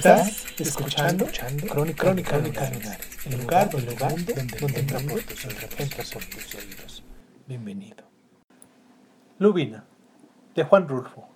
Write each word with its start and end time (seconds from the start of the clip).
Estás 0.00 0.46
escuchando, 0.58 1.26
Crónica, 1.68 2.04
Crónica, 2.04 2.38
Lunares, 2.38 3.26
el 3.26 3.38
lugar, 3.38 3.68
el 3.74 3.84
lugar 3.84 4.12
donde, 4.12 4.32
donde 4.58 4.80
entra 4.80 4.98
por 4.98 5.20
tus 5.20 5.44
oídos. 5.44 5.78
entra 5.78 6.04
por 6.10 6.24
tus 6.24 6.54
oídos. 6.54 7.04
Bienvenido. 7.46 8.04
Lubina, 9.38 9.84
de 10.54 10.64
Juan 10.64 10.88
Rulfo. 10.88 11.28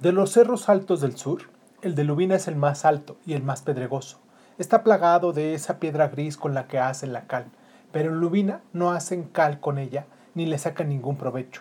De 0.00 0.10
los 0.12 0.32
cerros 0.32 0.70
altos 0.70 1.02
del 1.02 1.18
sur, 1.18 1.50
el 1.82 1.94
de 1.94 2.04
Lubina 2.04 2.36
es 2.36 2.48
el 2.48 2.56
más 2.56 2.86
alto 2.86 3.18
y 3.26 3.34
el 3.34 3.42
más 3.42 3.60
pedregoso. 3.60 4.18
Está 4.56 4.82
plagado 4.82 5.34
de 5.34 5.52
esa 5.52 5.78
piedra 5.78 6.08
gris 6.08 6.38
con 6.38 6.54
la 6.54 6.66
que 6.66 6.78
hacen 6.78 7.12
la 7.12 7.26
cal, 7.26 7.50
pero 7.92 8.08
en 8.10 8.20
Lubina 8.20 8.62
no 8.72 8.90
hacen 8.92 9.24
cal 9.24 9.60
con 9.60 9.76
ella 9.76 10.06
ni 10.34 10.46
le 10.46 10.56
sacan 10.56 10.88
ningún 10.88 11.18
provecho. 11.18 11.60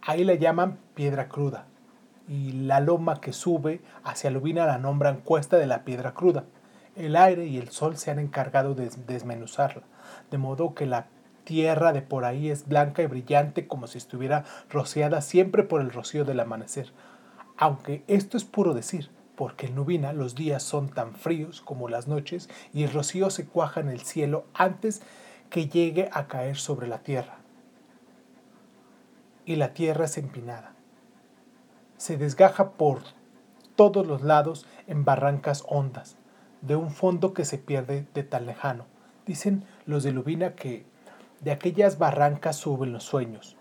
Ahí 0.00 0.24
la 0.24 0.34
llaman 0.34 0.78
piedra 0.94 1.28
cruda, 1.28 1.66
y 2.28 2.52
la 2.52 2.80
loma 2.80 3.20
que 3.20 3.32
sube 3.32 3.80
hacia 4.02 4.30
Lubina 4.30 4.66
la 4.66 4.78
nombran 4.78 5.20
Cuesta 5.20 5.56
de 5.56 5.66
la 5.66 5.84
Piedra 5.84 6.14
Cruda. 6.14 6.44
El 6.96 7.16
aire 7.16 7.46
y 7.46 7.58
el 7.58 7.70
sol 7.70 7.96
se 7.96 8.10
han 8.10 8.18
encargado 8.18 8.74
de 8.74 8.90
desmenuzarla, 9.06 9.82
de 10.30 10.38
modo 10.38 10.74
que 10.74 10.86
la 10.86 11.06
tierra 11.44 11.92
de 11.92 12.02
por 12.02 12.24
ahí 12.24 12.50
es 12.50 12.66
blanca 12.66 13.02
y 13.02 13.06
brillante 13.06 13.66
como 13.66 13.86
si 13.86 13.98
estuviera 13.98 14.44
rociada 14.70 15.20
siempre 15.20 15.64
por 15.64 15.80
el 15.80 15.90
rocío 15.90 16.24
del 16.24 16.40
amanecer. 16.40 16.92
Aunque 17.56 18.04
esto 18.06 18.36
es 18.36 18.44
puro 18.44 18.74
decir, 18.74 19.10
porque 19.36 19.66
en 19.66 19.74
Lubina 19.74 20.12
los 20.12 20.34
días 20.34 20.62
son 20.62 20.88
tan 20.88 21.14
fríos 21.14 21.60
como 21.60 21.88
las 21.88 22.08
noches 22.08 22.48
y 22.72 22.84
el 22.84 22.92
rocío 22.92 23.30
se 23.30 23.46
cuaja 23.46 23.80
en 23.80 23.88
el 23.88 24.00
cielo 24.00 24.46
antes 24.54 25.02
que 25.50 25.68
llegue 25.68 26.08
a 26.12 26.26
caer 26.26 26.56
sobre 26.56 26.86
la 26.88 27.00
tierra. 27.00 27.38
Y 29.44 29.56
la 29.56 29.74
tierra 29.74 30.06
es 30.06 30.16
empinada 30.16 30.73
se 32.04 32.18
desgaja 32.18 32.72
por 32.72 33.00
todos 33.76 34.06
los 34.06 34.20
lados 34.20 34.66
en 34.86 35.06
barrancas 35.06 35.64
hondas, 35.66 36.18
de 36.60 36.76
un 36.76 36.90
fondo 36.90 37.32
que 37.32 37.46
se 37.46 37.56
pierde 37.56 38.06
de 38.12 38.22
tan 38.22 38.44
lejano. 38.44 38.84
Dicen 39.24 39.64
los 39.86 40.02
de 40.02 40.12
Lubina 40.12 40.54
que 40.54 40.84
de 41.40 41.50
aquellas 41.50 41.96
barrancas 41.96 42.56
suben 42.56 42.92
los 42.92 43.04
sueños, 43.04 43.56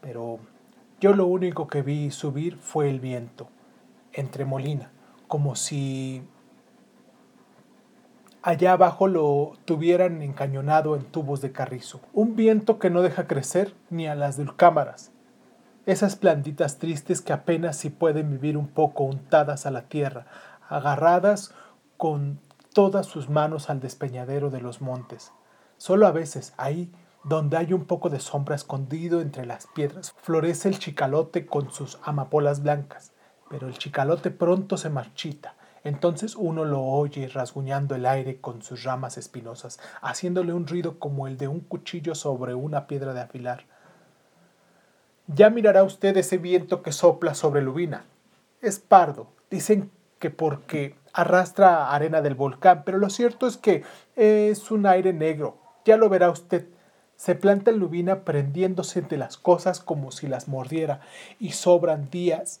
pero 0.00 0.38
yo 1.00 1.12
lo 1.12 1.26
único 1.26 1.66
que 1.66 1.82
vi 1.82 2.12
subir 2.12 2.56
fue 2.56 2.88
el 2.88 3.00
viento, 3.00 3.48
entre 4.12 4.44
molina, 4.44 4.92
como 5.26 5.56
si 5.56 6.22
allá 8.42 8.74
abajo 8.74 9.08
lo 9.08 9.54
tuvieran 9.64 10.22
encañonado 10.22 10.94
en 10.94 11.02
tubos 11.02 11.40
de 11.40 11.50
carrizo. 11.50 12.00
Un 12.12 12.36
viento 12.36 12.78
que 12.78 12.90
no 12.90 13.02
deja 13.02 13.26
crecer 13.26 13.74
ni 13.90 14.06
a 14.06 14.14
las 14.14 14.36
dulcámaras, 14.36 15.10
esas 15.86 16.16
plantitas 16.16 16.78
tristes 16.78 17.20
que 17.20 17.32
apenas 17.32 17.76
si 17.76 17.90
pueden 17.90 18.30
vivir 18.30 18.56
un 18.56 18.66
poco 18.66 19.04
untadas 19.04 19.66
a 19.66 19.70
la 19.70 19.82
tierra, 19.82 20.26
agarradas 20.68 21.54
con 21.96 22.40
todas 22.74 23.06
sus 23.06 23.30
manos 23.30 23.70
al 23.70 23.80
despeñadero 23.80 24.50
de 24.50 24.60
los 24.60 24.80
montes. 24.80 25.32
Solo 25.76 26.06
a 26.06 26.12
veces, 26.12 26.54
ahí 26.56 26.92
donde 27.22 27.56
hay 27.56 27.72
un 27.72 27.84
poco 27.84 28.10
de 28.10 28.20
sombra 28.20 28.56
escondido 28.56 29.20
entre 29.20 29.46
las 29.46 29.66
piedras, 29.68 30.14
florece 30.20 30.68
el 30.68 30.78
chicalote 30.78 31.46
con 31.46 31.70
sus 31.70 31.98
amapolas 32.02 32.62
blancas, 32.62 33.12
pero 33.48 33.68
el 33.68 33.78
chicalote 33.78 34.30
pronto 34.30 34.76
se 34.76 34.90
marchita. 34.90 35.54
Entonces 35.84 36.34
uno 36.34 36.64
lo 36.64 36.82
oye 36.82 37.28
rasguñando 37.28 37.94
el 37.94 38.06
aire 38.06 38.40
con 38.40 38.62
sus 38.62 38.82
ramas 38.82 39.18
espinosas, 39.18 39.78
haciéndole 40.02 40.52
un 40.52 40.66
ruido 40.66 40.98
como 40.98 41.28
el 41.28 41.36
de 41.36 41.46
un 41.46 41.60
cuchillo 41.60 42.16
sobre 42.16 42.54
una 42.54 42.88
piedra 42.88 43.14
de 43.14 43.20
afilar. 43.20 43.66
Ya 45.28 45.50
mirará 45.50 45.82
usted 45.82 46.16
ese 46.16 46.38
viento 46.38 46.82
que 46.82 46.92
sopla 46.92 47.34
sobre 47.34 47.60
Lubina. 47.60 48.04
Es 48.60 48.78
pardo. 48.78 49.26
Dicen 49.50 49.90
que 50.20 50.30
porque 50.30 50.94
arrastra 51.12 51.92
arena 51.92 52.22
del 52.22 52.36
volcán, 52.36 52.84
pero 52.84 52.98
lo 52.98 53.10
cierto 53.10 53.48
es 53.48 53.56
que 53.56 53.82
es 54.14 54.70
un 54.70 54.86
aire 54.86 55.12
negro. 55.12 55.58
Ya 55.84 55.96
lo 55.96 56.08
verá 56.08 56.30
usted. 56.30 56.66
Se 57.16 57.34
planta 57.34 57.72
en 57.72 57.78
Lubina 57.78 58.20
prendiéndose 58.20 59.02
de 59.02 59.16
las 59.16 59.36
cosas 59.36 59.80
como 59.80 60.12
si 60.12 60.28
las 60.28 60.46
mordiera 60.46 61.00
y 61.40 61.52
sobran 61.52 62.08
días 62.08 62.60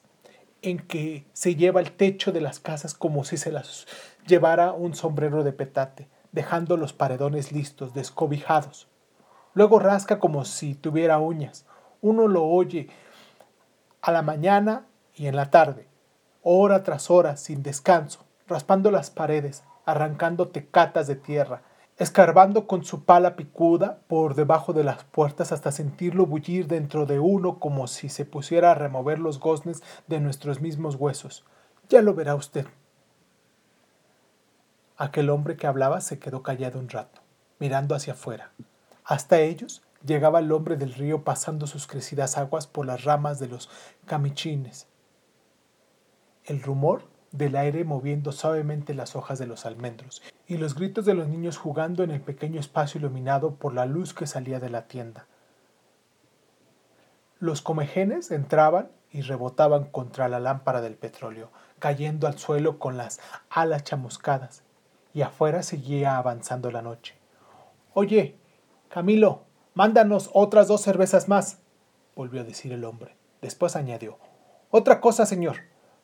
en 0.62 0.78
que 0.78 1.24
se 1.34 1.54
lleva 1.54 1.80
el 1.80 1.92
techo 1.92 2.32
de 2.32 2.40
las 2.40 2.58
casas 2.58 2.94
como 2.94 3.22
si 3.22 3.36
se 3.36 3.52
las 3.52 3.86
llevara 4.26 4.72
un 4.72 4.94
sombrero 4.94 5.44
de 5.44 5.52
petate, 5.52 6.08
dejando 6.32 6.76
los 6.76 6.92
paredones 6.92 7.52
listos, 7.52 7.94
descobijados. 7.94 8.88
Luego 9.54 9.78
rasca 9.78 10.18
como 10.18 10.44
si 10.44 10.74
tuviera 10.74 11.18
uñas 11.18 11.64
uno 12.06 12.28
lo 12.28 12.44
oye 12.44 12.88
a 14.00 14.12
la 14.12 14.22
mañana 14.22 14.86
y 15.14 15.26
en 15.26 15.36
la 15.36 15.50
tarde, 15.50 15.88
hora 16.42 16.82
tras 16.84 17.10
hora, 17.10 17.36
sin 17.36 17.62
descanso, 17.62 18.24
raspando 18.46 18.90
las 18.90 19.10
paredes, 19.10 19.64
arrancando 19.84 20.48
tecatas 20.48 21.06
de 21.08 21.16
tierra, 21.16 21.62
escarbando 21.98 22.66
con 22.66 22.84
su 22.84 23.04
pala 23.04 23.34
picuda 23.34 23.98
por 24.06 24.34
debajo 24.34 24.72
de 24.72 24.84
las 24.84 25.04
puertas 25.04 25.50
hasta 25.50 25.72
sentirlo 25.72 26.26
bullir 26.26 26.66
dentro 26.66 27.06
de 27.06 27.18
uno 27.18 27.58
como 27.58 27.86
si 27.86 28.08
se 28.08 28.24
pusiera 28.24 28.70
a 28.70 28.74
remover 28.74 29.18
los 29.18 29.40
goznes 29.40 29.82
de 30.06 30.20
nuestros 30.20 30.60
mismos 30.60 30.96
huesos. 30.96 31.44
Ya 31.88 32.02
lo 32.02 32.14
verá 32.14 32.34
usted. 32.34 32.66
Aquel 34.96 35.30
hombre 35.30 35.56
que 35.56 35.66
hablaba 35.66 36.00
se 36.00 36.18
quedó 36.18 36.42
callado 36.42 36.78
un 36.78 36.88
rato, 36.88 37.20
mirando 37.58 37.94
hacia 37.94 38.12
afuera. 38.12 38.52
Hasta 39.04 39.40
ellos 39.40 39.85
Llegaba 40.06 40.38
el 40.38 40.52
hombre 40.52 40.76
del 40.76 40.94
río 40.94 41.24
pasando 41.24 41.66
sus 41.66 41.86
crecidas 41.86 42.38
aguas 42.38 42.66
por 42.66 42.86
las 42.86 43.04
ramas 43.04 43.40
de 43.40 43.48
los 43.48 43.68
camichines. 44.06 44.86
El 46.44 46.62
rumor 46.62 47.02
del 47.32 47.56
aire 47.56 47.84
moviendo 47.84 48.30
suavemente 48.30 48.94
las 48.94 49.16
hojas 49.16 49.38
de 49.38 49.46
los 49.46 49.66
almendros 49.66 50.22
y 50.46 50.58
los 50.58 50.76
gritos 50.76 51.04
de 51.04 51.14
los 51.14 51.26
niños 51.26 51.58
jugando 51.58 52.04
en 52.04 52.12
el 52.12 52.20
pequeño 52.20 52.60
espacio 52.60 52.98
iluminado 52.98 53.56
por 53.56 53.74
la 53.74 53.84
luz 53.84 54.14
que 54.14 54.28
salía 54.28 54.60
de 54.60 54.70
la 54.70 54.86
tienda. 54.86 55.26
Los 57.40 57.60
comejenes 57.60 58.30
entraban 58.30 58.88
y 59.10 59.22
rebotaban 59.22 59.84
contra 59.86 60.28
la 60.28 60.40
lámpara 60.40 60.80
del 60.80 60.94
petróleo, 60.94 61.50
cayendo 61.78 62.26
al 62.26 62.38
suelo 62.38 62.78
con 62.78 62.96
las 62.96 63.20
alas 63.50 63.82
chamuscadas, 63.82 64.62
y 65.12 65.22
afuera 65.22 65.62
seguía 65.62 66.16
avanzando 66.16 66.70
la 66.70 66.82
noche. 66.82 67.14
Oye, 67.92 68.38
Camilo, 68.88 69.46
Mándanos 69.76 70.30
otras 70.32 70.68
dos 70.68 70.80
cervezas 70.80 71.28
más, 71.28 71.58
volvió 72.14 72.40
a 72.40 72.44
decir 72.44 72.72
el 72.72 72.82
hombre. 72.82 73.14
Después 73.42 73.76
añadió, 73.76 74.16
Otra 74.70 75.02
cosa, 75.02 75.26
señor. 75.26 75.56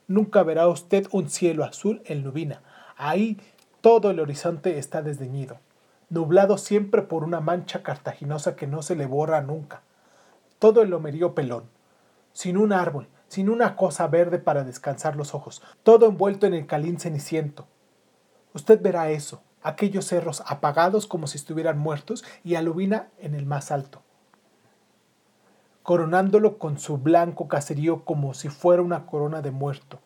Nunca 0.07 0.43
verá 0.43 0.69
usted 0.69 1.07
un 1.11 1.31
cielo 1.31 1.65
azul 1.65 2.03
en 2.05 2.23
Lubina. 2.23 2.61
Ahí 2.99 3.41
todo 3.81 4.11
el 4.11 4.21
horizonte 4.21 4.79
está 4.79 5.01
desdeñido, 5.01 5.59
nublado 6.11 6.59
siempre 6.59 7.01
por 7.01 7.25
una 7.25 7.41
mancha 7.41 7.83
cartaginosa 7.83 8.57
que 8.57 8.67
no 8.67 8.83
se 8.83 8.95
le 8.95 9.07
borra 9.07 9.41
nunca. 9.41 9.81
Todo 10.59 10.83
el 10.83 10.91
lomerío 10.91 11.35
pelón, 11.35 11.65
sin 12.35 12.59
un 12.59 12.75
árbol, 12.75 13.09
sin 13.29 13.49
una 13.49 13.75
cosa 13.77 14.07
verde 14.07 14.39
para 14.39 14.65
descansar 14.65 15.17
los 15.17 15.35
ojos, 15.35 15.63
todo 15.83 16.05
envuelto 16.05 16.47
en 16.47 16.53
el 16.53 16.67
calín 16.67 17.01
ceniciento. 17.01 17.67
Usted 18.53 18.83
verá 18.83 19.11
eso, 19.13 19.43
aquellos 19.63 20.07
cerros 20.07 20.43
apagados 20.47 21.07
como 21.07 21.27
si 21.27 21.39
estuvieran 21.39 21.79
muertos 21.79 22.25
y 22.45 22.55
a 22.55 22.63
Lubina 22.63 23.09
en 23.19 23.35
el 23.35 23.47
más 23.47 23.71
alto, 23.71 24.03
coronándolo 25.83 26.59
con 26.59 26.79
su 26.79 26.99
blanco 26.99 27.49
caserío 27.49 28.05
como 28.05 28.35
si 28.35 28.49
fuera 28.49 28.83
una 28.83 29.07
corona 29.07 29.43
de 29.43 29.51
muerto. 29.51 30.01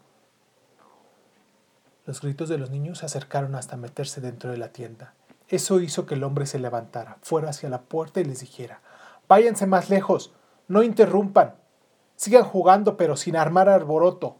Los 2.04 2.20
gritos 2.20 2.48
de 2.48 2.58
los 2.58 2.70
niños 2.70 2.98
se 2.98 3.06
acercaron 3.06 3.54
hasta 3.56 3.76
meterse 3.76 4.20
dentro 4.20 4.50
de 4.50 4.58
la 4.58 4.68
tienda. 4.68 5.14
Eso 5.48 5.80
hizo 5.80 6.06
que 6.06 6.14
el 6.14 6.24
hombre 6.24 6.46
se 6.46 6.58
levantara, 6.58 7.18
fuera 7.22 7.50
hacia 7.50 7.68
la 7.68 7.82
puerta 7.82 8.20
y 8.20 8.24
les 8.24 8.40
dijera, 8.40 8.80
váyanse 9.28 9.66
más 9.66 9.90
lejos, 9.90 10.32
no 10.68 10.82
interrumpan, 10.82 11.54
sigan 12.16 12.44
jugando 12.44 12.96
pero 12.96 13.16
sin 13.16 13.36
armar 13.36 13.68
arboroto. 13.68 14.36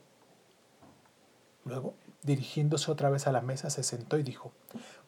Luego, 1.65 1.95
dirigiéndose 2.23 2.91
otra 2.91 3.11
vez 3.11 3.27
a 3.27 3.33
la 3.33 3.41
mesa, 3.41 3.71
se 3.71 3.83
sentó 3.83 4.19
y 4.19 4.23
dijo, 4.23 4.53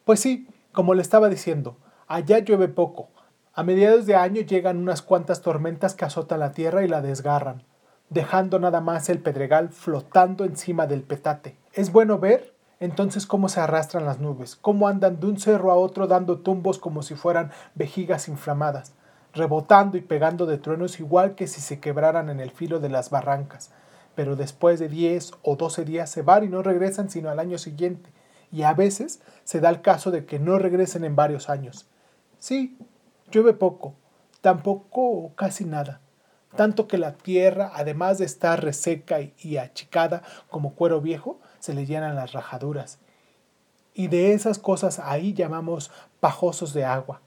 pues 0.09 0.21
sí, 0.21 0.47
como 0.71 0.95
le 0.95 1.03
estaba 1.03 1.29
diciendo, 1.29 1.77
allá 2.07 2.39
llueve 2.39 2.67
poco, 2.67 3.11
A 3.53 3.61
mediados 3.61 4.07
de 4.07 4.15
año 4.15 4.41
llegan 4.41 4.77
unas 4.77 5.03
cuantas 5.03 5.43
tormentas 5.43 5.93
que 5.93 6.03
azotan 6.03 6.39
la 6.39 6.51
tierra 6.51 6.83
y 6.83 6.87
la 6.87 7.03
desgarran, 7.03 7.61
dejando 8.09 8.57
nada 8.57 8.81
más 8.81 9.07
el 9.09 9.19
pedregal 9.19 9.69
flotando 9.69 10.45
encima 10.45 10.87
del 10.87 11.03
petate. 11.03 11.59
Es 11.73 11.91
bueno 11.91 12.17
ver 12.17 12.55
entonces 12.79 13.27
cómo 13.27 13.49
se 13.49 13.59
arrastran 13.59 14.03
las 14.05 14.19
nubes, 14.19 14.55
cómo 14.55 14.87
andan 14.87 15.19
de 15.19 15.27
un 15.27 15.39
cerro 15.39 15.71
a 15.71 15.75
otro 15.75 16.07
dando 16.07 16.39
tumbos 16.39 16.79
como 16.79 17.03
si 17.03 17.13
fueran 17.13 17.51
vejigas 17.75 18.29
inflamadas, 18.29 18.93
rebotando 19.31 19.95
y 19.95 20.01
pegando 20.01 20.47
de 20.47 20.57
truenos 20.57 20.99
igual 20.99 21.35
que 21.35 21.45
si 21.45 21.61
se 21.61 21.79
quebraran 21.79 22.31
en 22.31 22.39
el 22.39 22.49
filo 22.49 22.79
de 22.79 22.89
las 22.89 23.11
barrancas. 23.11 23.69
Pero 24.15 24.35
después 24.35 24.79
de 24.79 24.89
10 24.89 25.33
o 25.43 25.55
12 25.55 25.85
días 25.85 26.09
se 26.09 26.23
van 26.23 26.45
y 26.45 26.47
no 26.47 26.63
regresan 26.63 27.11
sino 27.11 27.29
al 27.29 27.37
año 27.37 27.59
siguiente, 27.59 28.09
y 28.51 28.63
a 28.63 28.73
veces 28.73 29.21
se 29.43 29.59
da 29.59 29.69
el 29.69 29.81
caso 29.81 30.11
de 30.11 30.25
que 30.25 30.39
no 30.39 30.57
regresen 30.57 31.03
en 31.03 31.15
varios 31.15 31.49
años. 31.49 31.87
Sí, 32.39 32.77
llueve 33.31 33.53
poco, 33.53 33.95
tampoco 34.41 35.33
casi 35.35 35.65
nada, 35.65 36.01
tanto 36.55 36.87
que 36.87 36.97
la 36.97 37.13
tierra, 37.13 37.71
además 37.73 38.17
de 38.17 38.25
estar 38.25 38.63
reseca 38.63 39.19
y 39.21 39.57
achicada 39.57 40.23
como 40.49 40.73
cuero 40.73 41.01
viejo, 41.01 41.39
se 41.59 41.73
le 41.73 41.85
llenan 41.85 42.15
las 42.15 42.33
rajaduras. 42.33 42.99
Y 43.93 44.07
de 44.07 44.33
esas 44.33 44.59
cosas 44.59 44.99
ahí 44.99 45.33
llamamos 45.33 45.91
pajosos 46.19 46.73
de 46.73 46.85
agua, 46.85 47.21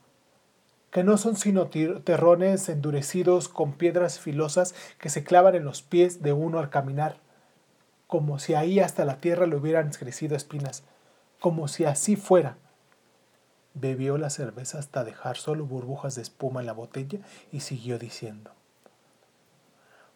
que 0.91 1.03
no 1.03 1.17
son 1.17 1.35
sino 1.35 1.67
terrones 1.67 2.69
endurecidos 2.69 3.49
con 3.49 3.73
piedras 3.73 4.19
filosas 4.19 4.75
que 4.99 5.09
se 5.09 5.23
clavan 5.23 5.55
en 5.55 5.65
los 5.65 5.81
pies 5.81 6.21
de 6.21 6.33
uno 6.33 6.59
al 6.59 6.69
caminar, 6.69 7.17
como 8.07 8.39
si 8.39 8.53
ahí 8.53 8.79
hasta 8.79 9.05
la 9.05 9.17
tierra 9.17 9.47
le 9.47 9.55
hubieran 9.55 9.89
crecido 9.91 10.35
espinas, 10.35 10.83
como 11.43 11.67
si 11.67 11.83
así 11.83 12.15
fuera. 12.15 12.55
Bebió 13.73 14.17
la 14.17 14.29
cerveza 14.29 14.79
hasta 14.79 15.03
dejar 15.03 15.35
solo 15.35 15.65
burbujas 15.65 16.15
de 16.15 16.21
espuma 16.21 16.61
en 16.61 16.67
la 16.67 16.71
botella 16.71 17.19
y 17.51 17.59
siguió 17.59 17.99
diciendo. 17.99 18.51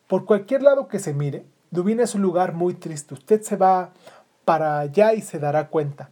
Por 0.08 0.24
cualquier 0.24 0.64
lado 0.64 0.88
que 0.88 1.00
se 1.00 1.14
mire, 1.14 1.46
Dubina 1.70 2.04
es 2.04 2.16
un 2.16 2.22
lugar 2.22 2.54
muy 2.54 2.76
triste. 2.76 3.14
Usted 3.14 3.42
se 3.42 3.58
va 3.58 3.92
para 4.46 4.80
allá 4.80 5.16
y 5.16 5.22
se 5.22 5.38
dará 5.38 5.68
cuenta. 5.68 6.12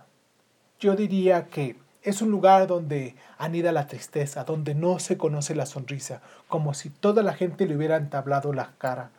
Yo 0.82 0.98
diría 0.98 1.48
que 1.48 1.80
es 2.02 2.22
un 2.22 2.30
lugar 2.30 2.68
donde 2.68 3.16
anida 3.38 3.72
la 3.72 3.88
tristeza, 3.88 4.44
donde 4.44 4.76
no 4.76 5.00
se 5.00 5.18
conoce 5.18 5.56
la 5.56 5.66
sonrisa, 5.66 6.22
como 6.50 6.74
si 6.74 6.90
toda 6.90 7.24
la 7.24 7.32
gente 7.36 7.68
le 7.68 7.78
hubiera 7.78 7.96
entablado 7.96 8.52
la 8.52 8.74
cara. 8.78 9.12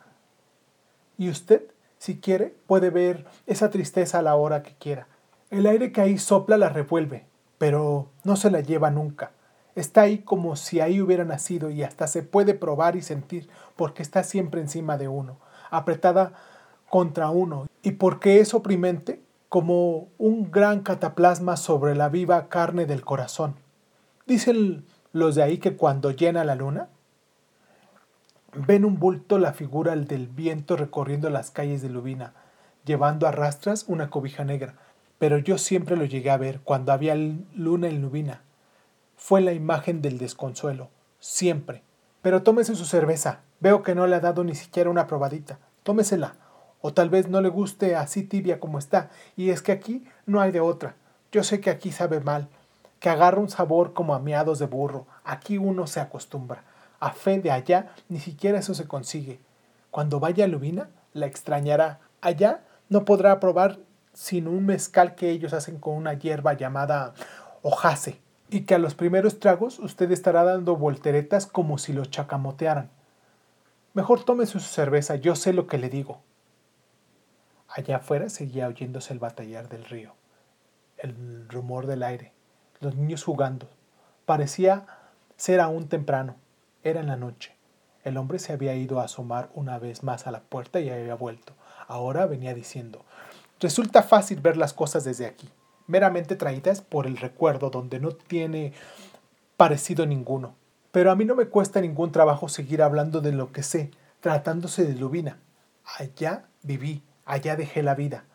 Y 1.17 1.31
usted, 1.31 1.63
si 1.97 2.19
quiere, 2.19 2.53
puede 2.67 2.91
ver 2.91 3.25
esa 3.47 3.71
tristeza 3.71 4.19
a 4.19 4.21
la 4.21 4.35
hora 4.35 4.61
que 4.61 4.75
quiera. 4.75 5.07
El 5.49 5.65
aire 5.65 5.93
que 5.93 6.01
ahí 6.01 6.17
sopla 6.17 6.57
la 6.57 6.67
revuelve, 6.67 7.25
pero 7.57 8.09
no 8.25 8.35
se 8.35 8.51
la 8.51 8.59
lleva 8.59 8.91
nunca. 8.91 9.31
Está 9.75 10.01
ahí 10.01 10.17
como 10.17 10.57
si 10.57 10.81
ahí 10.81 10.99
hubiera 10.99 11.23
nacido 11.23 11.69
y 11.69 11.83
hasta 11.83 12.07
se 12.07 12.21
puede 12.21 12.53
probar 12.53 12.97
y 12.97 13.01
sentir 13.01 13.47
porque 13.77 14.03
está 14.03 14.23
siempre 14.23 14.59
encima 14.59 14.97
de 14.97 15.07
uno, 15.07 15.37
apretada 15.69 16.33
contra 16.89 17.29
uno 17.29 17.67
y 17.81 17.91
porque 17.91 18.41
es 18.41 18.53
oprimente 18.53 19.21
como 19.47 20.09
un 20.17 20.51
gran 20.51 20.81
cataplasma 20.81 21.55
sobre 21.55 21.95
la 21.95 22.09
viva 22.09 22.49
carne 22.49 22.85
del 22.85 23.05
corazón. 23.05 23.55
Dicen 24.25 24.83
los 25.13 25.35
de 25.35 25.43
ahí 25.43 25.59
que 25.59 25.77
cuando 25.77 26.11
llena 26.11 26.43
la 26.43 26.55
luna, 26.55 26.89
ven 28.53 28.83
un 28.83 28.99
bulto 28.99 29.37
la 29.37 29.53
figura 29.53 29.95
del 29.95 30.27
viento 30.27 30.75
recorriendo 30.75 31.29
las 31.29 31.51
calles 31.51 31.81
de 31.81 31.89
Lubina, 31.89 32.33
llevando 32.83 33.27
a 33.27 33.31
rastras 33.31 33.85
una 33.87 34.09
cobija 34.09 34.43
negra 34.43 34.75
pero 35.19 35.37
yo 35.37 35.57
siempre 35.57 35.97
lo 35.97 36.05
llegué 36.05 36.29
a 36.29 36.37
ver 36.37 36.59
cuando 36.61 36.91
había 36.91 37.15
luna 37.15 37.87
en 37.87 38.01
Lubina. 38.01 38.41
Fue 39.15 39.41
la 39.41 39.53
imagen 39.53 40.01
del 40.01 40.17
desconsuelo, 40.17 40.89
siempre. 41.19 41.81
Pero 42.21 42.43
tómese 42.43 42.75
su 42.75 42.85
cerveza. 42.85 43.41
Veo 43.59 43.81
que 43.81 43.95
no 43.95 44.05
le 44.05 44.15
ha 44.15 44.19
dado 44.19 44.43
ni 44.43 44.53
siquiera 44.53 44.89
una 44.89 45.07
probadita. 45.07 45.59
Tómesela. 45.83 46.35
O 46.81 46.93
tal 46.93 47.09
vez 47.09 47.27
no 47.27 47.41
le 47.41 47.49
guste 47.49 47.95
así 47.95 48.23
tibia 48.23 48.59
como 48.59 48.77
está. 48.77 49.09
Y 49.35 49.49
es 49.49 49.61
que 49.61 49.71
aquí 49.71 50.05
no 50.25 50.39
hay 50.39 50.51
de 50.51 50.59
otra. 50.59 50.95
Yo 51.31 51.43
sé 51.43 51.59
que 51.59 51.69
aquí 51.69 51.91
sabe 51.91 52.19
mal, 52.19 52.47
que 52.99 53.09
agarra 53.09 53.41
un 53.41 53.49
sabor 53.49 53.93
como 53.93 54.13
a 54.13 54.19
miados 54.19 54.59
de 54.59 54.67
burro. 54.67 55.07
Aquí 55.23 55.57
uno 55.57 55.87
se 55.87 55.99
acostumbra. 55.99 56.63
A 56.99 57.11
fe 57.11 57.39
de 57.39 57.51
allá 57.51 57.93
ni 58.09 58.19
siquiera 58.19 58.59
eso 58.59 58.73
se 58.73 58.87
consigue. 58.87 59.39
Cuando 59.89 60.19
vaya 60.19 60.45
a 60.45 60.47
Lubina, 60.47 60.89
la 61.13 61.25
extrañará. 61.25 61.99
Allá 62.21 62.61
no 62.89 63.05
podrá 63.05 63.39
probar 63.39 63.79
sino 64.17 64.49
un 64.49 64.65
mezcal 64.65 65.13
que 65.13 65.29
ellos 65.29 65.53
hacen 65.53 65.77
con 65.77 65.93
una 65.93 66.15
hierba 66.15 66.53
llamada 66.53 67.13
hojase, 67.61 68.19
y 68.49 68.61
que 68.61 68.73
a 68.73 68.79
los 68.79 68.95
primeros 68.95 69.39
tragos 69.39 69.77
usted 69.77 70.11
estará 70.11 70.43
dando 70.43 70.75
volteretas 70.75 71.45
como 71.45 71.77
si 71.77 71.93
lo 71.93 72.03
chacamotearan. 72.03 72.89
Mejor 73.93 74.23
tome 74.23 74.47
su 74.47 74.59
cerveza, 74.59 75.17
yo 75.17 75.35
sé 75.35 75.53
lo 75.53 75.67
que 75.67 75.77
le 75.77 75.89
digo. 75.89 76.19
Allá 77.67 77.97
afuera 77.97 78.29
seguía 78.29 78.67
oyéndose 78.67 79.13
el 79.13 79.19
batallar 79.19 79.69
del 79.69 79.85
río, 79.85 80.15
el 80.97 81.47
rumor 81.47 81.85
del 81.85 82.01
aire, 82.01 82.33
los 82.79 82.95
niños 82.95 83.23
jugando. 83.23 83.69
Parecía 84.25 84.87
ser 85.35 85.59
aún 85.59 85.89
temprano, 85.89 86.37
era 86.83 87.01
en 87.01 87.07
la 87.07 87.17
noche. 87.17 87.55
El 88.03 88.17
hombre 88.17 88.39
se 88.39 88.51
había 88.51 88.73
ido 88.73 88.99
a 88.99 89.03
asomar 89.03 89.51
una 89.53 89.77
vez 89.77 90.01
más 90.01 90.25
a 90.25 90.31
la 90.31 90.39
puerta 90.39 90.79
y 90.79 90.89
había 90.89 91.13
vuelto. 91.13 91.53
Ahora 91.87 92.25
venía 92.25 92.55
diciendo, 92.55 93.05
Resulta 93.59 94.03
fácil 94.03 94.39
ver 94.39 94.55
las 94.55 94.73
cosas 94.73 95.03
desde 95.03 95.25
aquí, 95.25 95.49
meramente 95.87 96.35
traídas 96.35 96.81
por 96.81 97.07
el 97.07 97.17
recuerdo 97.17 97.71
donde 97.71 97.99
no 97.99 98.11
tiene 98.11 98.73
parecido 99.57 100.05
ninguno. 100.05 100.55
Pero 100.91 101.11
a 101.11 101.15
mí 101.15 101.25
no 101.25 101.35
me 101.35 101.47
cuesta 101.47 101.81
ningún 101.81 102.11
trabajo 102.11 102.49
seguir 102.49 102.83
hablando 102.83 103.19
de 103.19 103.31
lo 103.31 103.51
que 103.51 103.63
sé, 103.63 103.89
tratándose 104.19 104.85
de 104.85 104.93
Lubina. 104.93 105.39
Allá 105.97 106.45
viví, 106.61 107.03
allá 107.25 107.55
dejé 107.55 107.81
la 107.81 107.95
vida. 107.95 108.25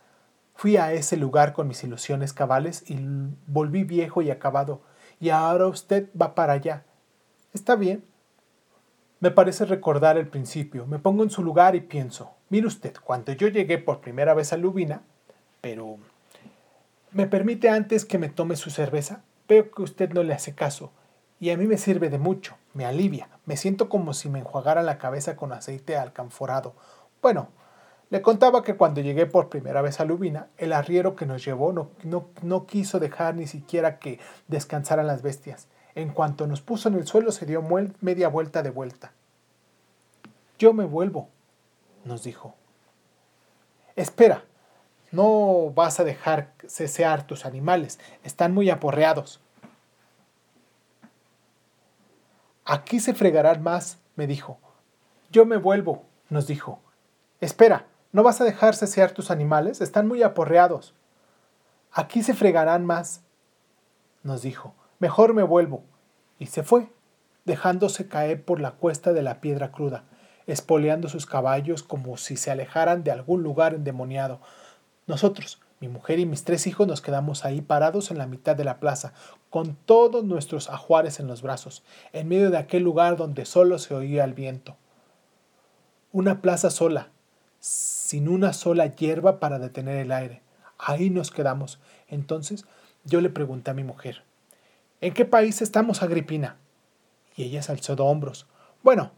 Fui 0.54 0.76
a 0.76 0.92
ese 0.92 1.16
lugar 1.16 1.52
con 1.52 1.68
mis 1.68 1.84
ilusiones 1.84 2.32
cabales 2.32 2.82
y 2.90 2.98
volví 3.46 3.84
viejo 3.84 4.22
y 4.22 4.30
acabado, 4.30 4.82
y 5.20 5.30
ahora 5.30 5.68
usted 5.68 6.08
va 6.20 6.34
para 6.34 6.54
allá. 6.54 6.84
Está 7.52 7.76
bien. 7.76 8.04
Me 9.20 9.30
parece 9.30 9.66
recordar 9.66 10.18
el 10.18 10.26
principio. 10.26 10.84
Me 10.86 10.98
pongo 10.98 11.22
en 11.22 11.30
su 11.30 11.44
lugar 11.44 11.76
y 11.76 11.80
pienso, 11.80 12.32
mire 12.48 12.66
usted, 12.66 12.94
cuando 13.04 13.32
yo 13.32 13.46
llegué 13.46 13.78
por 13.78 14.00
primera 14.00 14.34
vez 14.34 14.52
a 14.52 14.56
Lubina, 14.56 15.02
pero 15.62 15.96
¿me 17.12 17.26
permite 17.26 17.70
antes 17.70 18.04
que 18.04 18.18
me 18.18 18.28
tome 18.28 18.56
su 18.56 18.68
cerveza? 18.68 19.22
Veo 19.48 19.70
que 19.70 19.80
usted 19.80 20.10
no 20.10 20.22
le 20.22 20.34
hace 20.34 20.54
caso 20.54 20.92
y 21.40 21.50
a 21.50 21.56
mí 21.56 21.66
me 21.66 21.78
sirve 21.78 22.10
de 22.10 22.18
mucho, 22.18 22.56
me 22.74 22.84
alivia, 22.84 23.28
me 23.46 23.56
siento 23.56 23.88
como 23.88 24.12
si 24.12 24.28
me 24.28 24.40
enjuagara 24.40 24.82
la 24.82 24.98
cabeza 24.98 25.36
con 25.36 25.52
aceite 25.52 25.96
alcanforado. 25.96 26.74
Bueno, 27.22 27.48
le 28.10 28.20
contaba 28.20 28.62
que 28.62 28.76
cuando 28.76 29.00
llegué 29.00 29.24
por 29.24 29.48
primera 29.48 29.80
vez 29.80 29.98
a 29.98 30.04
Lubina, 30.04 30.48
el 30.58 30.72
arriero 30.72 31.16
que 31.16 31.24
nos 31.24 31.44
llevó 31.44 31.72
no, 31.72 31.90
no, 32.02 32.28
no 32.42 32.66
quiso 32.66 33.00
dejar 33.00 33.36
ni 33.36 33.46
siquiera 33.46 33.98
que 33.98 34.20
descansaran 34.48 35.06
las 35.06 35.22
bestias. 35.22 35.68
En 35.94 36.10
cuanto 36.10 36.46
nos 36.46 36.60
puso 36.60 36.88
en 36.88 36.94
el 36.96 37.06
suelo 37.06 37.32
se 37.32 37.46
dio 37.46 37.64
media 38.00 38.28
vuelta 38.28 38.62
de 38.62 38.70
vuelta. 38.70 39.12
Yo 40.58 40.72
me 40.72 40.84
vuelvo, 40.84 41.28
nos 42.04 42.22
dijo. 42.22 42.54
Espera, 43.96 44.44
no 45.12 45.70
vas 45.74 46.00
a 46.00 46.04
dejar 46.04 46.54
cesear 46.66 47.26
tus 47.26 47.46
animales, 47.46 48.00
están 48.24 48.52
muy 48.52 48.70
aporreados. 48.70 49.40
Aquí 52.64 52.98
se 52.98 53.14
fregarán 53.14 53.62
más, 53.62 53.98
me 54.16 54.26
dijo. 54.26 54.58
Yo 55.30 55.44
me 55.46 55.56
vuelvo, 55.56 56.04
nos 56.30 56.46
dijo. 56.46 56.80
Espera, 57.40 57.86
¿no 58.12 58.22
vas 58.22 58.40
a 58.40 58.44
dejar 58.44 58.74
cesear 58.74 59.12
tus 59.12 59.30
animales? 59.30 59.80
Están 59.80 60.08
muy 60.08 60.22
aporreados. 60.22 60.94
Aquí 61.92 62.22
se 62.22 62.34
fregarán 62.34 62.86
más, 62.86 63.22
nos 64.22 64.42
dijo. 64.42 64.74
Mejor 64.98 65.34
me 65.34 65.42
vuelvo. 65.42 65.84
Y 66.38 66.46
se 66.46 66.62
fue, 66.62 66.90
dejándose 67.44 68.08
caer 68.08 68.44
por 68.44 68.60
la 68.60 68.72
cuesta 68.72 69.12
de 69.12 69.22
la 69.22 69.40
piedra 69.40 69.72
cruda, 69.72 70.04
espoleando 70.46 71.08
sus 71.08 71.26
caballos 71.26 71.82
como 71.82 72.16
si 72.16 72.36
se 72.36 72.50
alejaran 72.50 73.04
de 73.04 73.10
algún 73.10 73.42
lugar 73.42 73.74
endemoniado, 73.74 74.40
nosotros, 75.06 75.60
mi 75.80 75.88
mujer 75.88 76.18
y 76.20 76.26
mis 76.26 76.44
tres 76.44 76.66
hijos, 76.66 76.86
nos 76.86 77.00
quedamos 77.00 77.44
ahí 77.44 77.60
parados 77.60 78.10
en 78.10 78.18
la 78.18 78.26
mitad 78.26 78.54
de 78.54 78.64
la 78.64 78.78
plaza, 78.78 79.12
con 79.50 79.74
todos 79.74 80.24
nuestros 80.24 80.70
ajuares 80.70 81.18
en 81.18 81.26
los 81.26 81.42
brazos, 81.42 81.82
en 82.12 82.28
medio 82.28 82.50
de 82.50 82.58
aquel 82.58 82.84
lugar 82.84 83.16
donde 83.16 83.44
solo 83.44 83.78
se 83.78 83.94
oía 83.94 84.24
el 84.24 84.34
viento. 84.34 84.76
Una 86.12 86.40
plaza 86.40 86.70
sola, 86.70 87.10
sin 87.58 88.28
una 88.28 88.52
sola 88.52 88.86
hierba 88.86 89.40
para 89.40 89.58
detener 89.58 89.96
el 89.96 90.12
aire. 90.12 90.42
Ahí 90.78 91.10
nos 91.10 91.30
quedamos. 91.30 91.80
Entonces 92.08 92.64
yo 93.04 93.20
le 93.20 93.30
pregunté 93.30 93.70
a 93.70 93.74
mi 93.74 93.84
mujer, 93.84 94.22
¿en 95.00 95.14
qué 95.14 95.24
país 95.24 95.62
estamos, 95.62 96.02
Agripina? 96.02 96.58
Y 97.34 97.44
ella 97.44 97.62
se 97.62 97.72
alzó 97.72 97.96
de 97.96 98.02
hombros. 98.02 98.46
Bueno, 98.82 99.12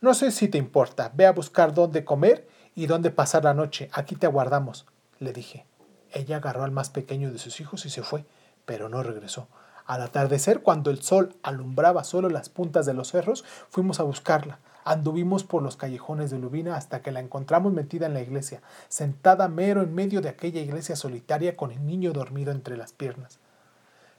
no 0.00 0.14
sé 0.14 0.30
si 0.30 0.48
te 0.48 0.58
importa, 0.58 1.12
ve 1.14 1.26
a 1.26 1.32
buscar 1.32 1.74
dónde 1.74 2.04
comer 2.04 2.48
y 2.78 2.86
dónde 2.86 3.10
pasar 3.10 3.42
la 3.42 3.54
noche. 3.54 3.90
Aquí 3.92 4.14
te 4.14 4.26
aguardamos, 4.26 4.86
le 5.18 5.32
dije. 5.32 5.66
Ella 6.12 6.36
agarró 6.36 6.62
al 6.62 6.70
más 6.70 6.90
pequeño 6.90 7.32
de 7.32 7.38
sus 7.40 7.58
hijos 7.60 7.84
y 7.84 7.90
se 7.90 8.04
fue, 8.04 8.24
pero 8.66 8.88
no 8.88 9.02
regresó. 9.02 9.48
Al 9.84 10.00
atardecer, 10.00 10.62
cuando 10.62 10.92
el 10.92 11.02
sol 11.02 11.34
alumbraba 11.42 12.04
solo 12.04 12.28
las 12.28 12.48
puntas 12.48 12.86
de 12.86 12.94
los 12.94 13.08
cerros, 13.08 13.44
fuimos 13.68 13.98
a 13.98 14.04
buscarla. 14.04 14.60
Anduvimos 14.84 15.42
por 15.42 15.60
los 15.60 15.76
callejones 15.76 16.30
de 16.30 16.38
Lubina 16.38 16.76
hasta 16.76 17.02
que 17.02 17.10
la 17.10 17.18
encontramos 17.18 17.72
metida 17.72 18.06
en 18.06 18.14
la 18.14 18.20
iglesia, 18.20 18.62
sentada 18.88 19.48
mero 19.48 19.82
en 19.82 19.92
medio 19.92 20.20
de 20.20 20.28
aquella 20.28 20.60
iglesia 20.60 20.94
solitaria 20.94 21.56
con 21.56 21.72
el 21.72 21.84
niño 21.84 22.12
dormido 22.12 22.52
entre 22.52 22.76
las 22.76 22.92
piernas. 22.92 23.40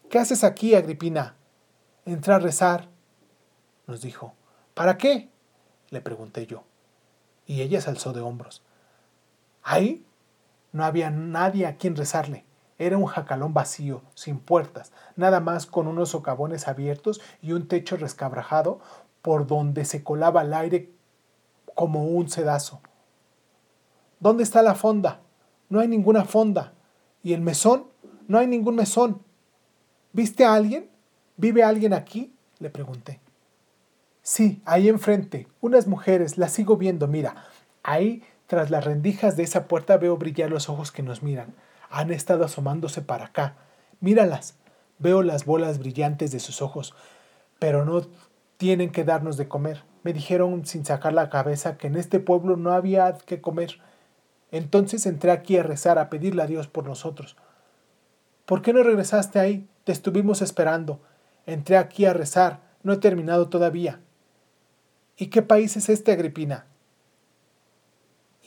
¿Qué 0.10 0.20
haces 0.20 0.44
aquí, 0.44 0.76
Agripina? 0.76 1.36
Entra 2.06 2.36
a 2.36 2.40
rezar, 2.40 2.90
nos 3.88 4.02
dijo. 4.02 4.34
¿Para 4.74 4.98
qué? 4.98 5.30
le 5.92 6.02
pregunté 6.02 6.46
yo. 6.46 6.66
Y 7.50 7.64
ella 7.64 7.82
se 7.82 7.90
alzó 7.90 8.14
de 8.14 8.22
hombros. 8.22 8.62
Ahí 9.64 10.06
no 10.72 10.86
había 10.86 11.10
nadie 11.10 11.66
a 11.66 11.78
quien 11.78 11.96
rezarle. 11.96 12.46
Era 12.78 12.96
un 12.96 13.08
jacalón 13.08 13.56
vacío, 13.56 14.04
sin 14.14 14.38
puertas, 14.38 14.92
nada 15.16 15.40
más 15.40 15.66
con 15.66 15.88
unos 15.88 16.10
socavones 16.10 16.68
abiertos 16.68 17.20
y 17.42 17.54
un 17.54 17.68
techo 17.68 17.98
rescabrajado 17.98 18.80
por 19.24 19.48
donde 19.48 19.84
se 19.86 20.04
colaba 20.04 20.44
el 20.44 20.54
aire 20.54 20.92
como 21.74 22.06
un 22.06 22.30
sedazo. 22.30 22.82
¿Dónde 24.20 24.44
está 24.44 24.62
la 24.62 24.76
fonda? 24.76 25.22
No 25.70 25.80
hay 25.80 25.88
ninguna 25.88 26.26
fonda. 26.26 26.74
¿Y 27.24 27.34
el 27.34 27.42
mesón? 27.42 27.88
No 28.28 28.38
hay 28.38 28.46
ningún 28.46 28.76
mesón. 28.76 29.24
¿Viste 30.14 30.46
a 30.46 30.54
alguien? 30.54 30.88
¿Vive 31.36 31.64
alguien 31.64 31.94
aquí? 31.94 32.32
le 32.60 32.70
pregunté. 32.70 33.20
Sí, 34.30 34.62
ahí 34.64 34.90
enfrente, 34.90 35.48
unas 35.60 35.88
mujeres, 35.88 36.38
las 36.38 36.52
sigo 36.52 36.78
viendo, 36.78 37.08
mira, 37.08 37.48
ahí 37.82 38.22
tras 38.46 38.70
las 38.70 38.86
rendijas 38.86 39.36
de 39.36 39.42
esa 39.42 39.68
puerta 39.68 39.98
veo 39.98 40.18
brillar 40.18 40.52
los 40.52 40.70
ojos 40.70 40.92
que 40.92 41.02
nos 41.02 41.24
miran. 41.24 41.56
Han 41.90 42.12
estado 42.12 42.46
asomándose 42.46 43.02
para 43.02 43.26
acá. 43.26 43.56
Míralas. 44.02 44.54
Veo 45.00 45.24
las 45.24 45.46
bolas 45.46 45.80
brillantes 45.80 46.32
de 46.32 46.40
sus 46.40 46.62
ojos, 46.62 46.94
pero 47.58 47.86
no 47.86 48.06
tienen 48.58 48.92
que 48.92 49.04
darnos 49.04 49.36
de 49.36 49.48
comer. 49.48 49.84
Me 50.04 50.14
dijeron 50.14 50.64
sin 50.64 50.86
sacar 50.86 51.14
la 51.14 51.32
cabeza 51.32 51.80
que 51.80 51.88
en 51.88 51.96
este 51.96 52.20
pueblo 52.20 52.56
no 52.56 52.74
había 52.74 53.12
que 53.26 53.42
comer. 53.42 53.80
Entonces 54.52 55.08
entré 55.08 55.32
aquí 55.32 55.58
a 55.58 55.64
rezar, 55.64 55.98
a 55.98 56.12
pedirle 56.12 56.44
a 56.44 56.48
Dios 56.48 56.68
por 56.68 56.86
nosotros. 56.86 57.36
¿Por 58.46 58.62
qué 58.62 58.74
no 58.74 58.84
regresaste 58.84 59.40
ahí? 59.40 59.68
Te 59.86 59.92
estuvimos 59.92 60.44
esperando. 60.44 61.02
Entré 61.48 61.78
aquí 61.78 62.06
a 62.06 62.14
rezar. 62.14 62.60
No 62.84 62.94
he 62.94 62.98
terminado 62.98 63.50
todavía. 63.50 64.02
¿Y 65.22 65.28
qué 65.28 65.42
país 65.42 65.76
es 65.76 65.90
este, 65.90 66.14
Agripina? 66.14 66.66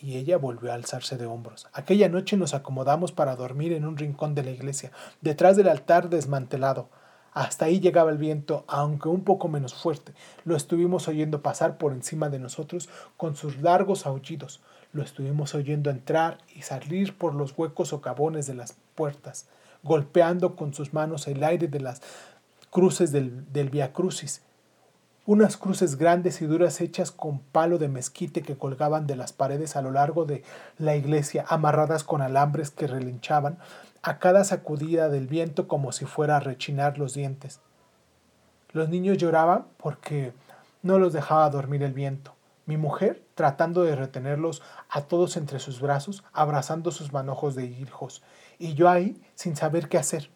Y 0.01 0.17
ella 0.17 0.39
volvió 0.39 0.73
a 0.73 0.75
alzarse 0.75 1.19
de 1.19 1.27
hombros. 1.27 1.69
Aquella 1.75 2.09
noche 2.09 2.39
nos 2.39 2.55
acomodamos 2.55 3.13
para 3.13 3.37
dormir 3.37 3.75
en 3.75 3.85
un 3.85 3.99
rincón 3.99 4.35
de 4.35 4.43
la 4.43 4.53
iglesia, 4.53 4.91
detrás 5.21 5.59
del 5.59 5.69
altar 5.69 6.09
desmantelado. 6.09 6.89
Hasta 7.35 7.67
ahí 7.67 7.79
llegaba 7.79 8.11
el 8.11 8.17
viento, 8.17 8.65
aunque 8.69 9.11
un 9.11 9.23
poco 9.23 9.49
menos 9.49 9.75
fuerte. 9.75 10.15
Lo 10.47 10.57
estuvimos 10.57 11.09
oyendo 11.09 11.43
pasar 11.43 11.77
por 11.77 11.93
encima 11.93 12.31
de 12.31 12.39
nosotros 12.39 12.89
con 13.19 13.37
sus 13.37 13.61
largos 13.61 14.07
aullidos. 14.07 14.63
Lo 14.95 15.03
estuvimos 15.03 15.55
oyendo 15.55 15.91
entrar 15.91 16.39
y 16.57 16.63
salir 16.63 17.19
por 17.19 17.35
los 17.35 17.53
huecos 17.55 17.89
socavones 17.89 18.47
de 18.47 18.55
las 18.55 18.77
puertas, 18.95 19.47
golpeando 19.83 20.57
con 20.57 20.73
sus 20.73 20.95
manos 20.95 21.29
el 21.29 21.45
aire 21.45 21.69
de 21.69 21.81
las 21.81 22.01
cruces 22.71 23.13
del, 23.13 23.53
del 23.53 23.69
Via 23.69 23.93
Crucis 23.93 24.41
unas 25.25 25.57
cruces 25.57 25.97
grandes 25.97 26.43
y 26.43 26.47
duras 26.47 26.81
hechas 26.81 27.13
con 27.13 27.39
palo 27.39 27.79
de 27.79 27.89
mezquite 27.89 28.43
que 28.43 28.57
colgaban 28.57 29.07
de 29.07 29.17
las 29.17 29.33
paredes 29.33 29.77
a 29.77 29.83
lo 29.83 29.93
largo 29.93 30.25
de 30.25 30.43
la 30.79 30.97
iglesia, 30.97 31.45
amarradas 31.49 32.03
con 32.03 32.23
alambres 32.23 32.71
que 32.71 32.89
relinchaban 32.89 33.59
a 34.03 34.19
cada 34.19 34.43
sacudida 34.43 35.09
del 35.09 35.29
viento 35.29 35.69
como 35.69 35.93
si 35.93 36.07
fuera 36.07 36.37
a 36.37 36.41
rechinar 36.41 36.99
los 36.99 37.15
dientes. 37.15 37.61
Los 38.73 38.89
niños 38.89 39.19
lloraban 39.19 39.67
porque 39.77 40.33
no 40.83 40.99
los 40.99 41.13
dejaba 41.13 41.49
dormir 41.51 41.85
el 41.85 41.93
viento. 41.93 42.35
Mi 42.67 42.77
mujer, 42.77 43.23
tratando 43.35 43.83
de 43.85 43.95
retenerlos 43.95 44.63
a 44.89 45.03
todos 45.03 45.37
entre 45.37 45.61
sus 45.61 45.81
brazos, 45.81 46.25
abrazando 46.33 46.91
sus 46.91 47.13
manojos 47.13 47.55
de 47.55 47.67
hijos, 47.67 48.23
y 48.59 48.75
yo 48.75 48.89
ahí 48.89 49.21
sin 49.35 49.57
saber 49.57 49.89
qué 49.89 49.99
hacer. 49.99 50.31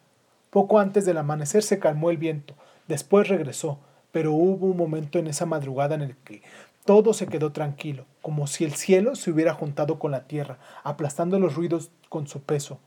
Poco 0.49 0.79
antes 0.79 1.05
del 1.05 1.17
amanecer 1.17 1.63
se 1.63 1.79
calmó 1.79 2.09
el 2.09 2.17
viento, 2.17 2.53
después 2.87 3.27
regresó, 3.27 3.79
pero 4.11 4.33
hubo 4.33 4.67
un 4.67 4.77
momento 4.77 5.19
en 5.19 5.27
esa 5.27 5.45
madrugada 5.45 5.95
en 5.95 6.01
el 6.01 6.15
que 6.17 6.41
todo 6.85 7.13
se 7.13 7.27
quedó 7.27 7.51
tranquilo, 7.51 8.05
como 8.21 8.47
si 8.47 8.63
el 8.63 8.73
cielo 8.73 9.15
se 9.15 9.31
hubiera 9.31 9.53
juntado 9.53 9.99
con 9.99 10.11
la 10.11 10.25
tierra, 10.25 10.57
aplastando 10.83 11.37
los 11.39 11.55
ruidos 11.55 11.91
con 12.09 12.27
su 12.27 12.41
peso. 12.41 12.79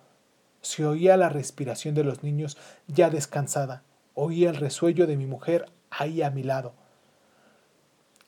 Se 0.62 0.86
oía 0.86 1.16
la 1.16 1.28
respiración 1.28 1.94
de 1.94 2.04
los 2.04 2.22
niños 2.22 2.56
ya 2.86 3.10
descansada, 3.10 3.82
oía 4.14 4.50
el 4.50 4.56
resuello 4.56 5.06
de 5.06 5.16
mi 5.16 5.26
mujer 5.26 5.66
ahí 5.90 6.22
a 6.22 6.30
mi 6.30 6.42
lado. 6.42 6.72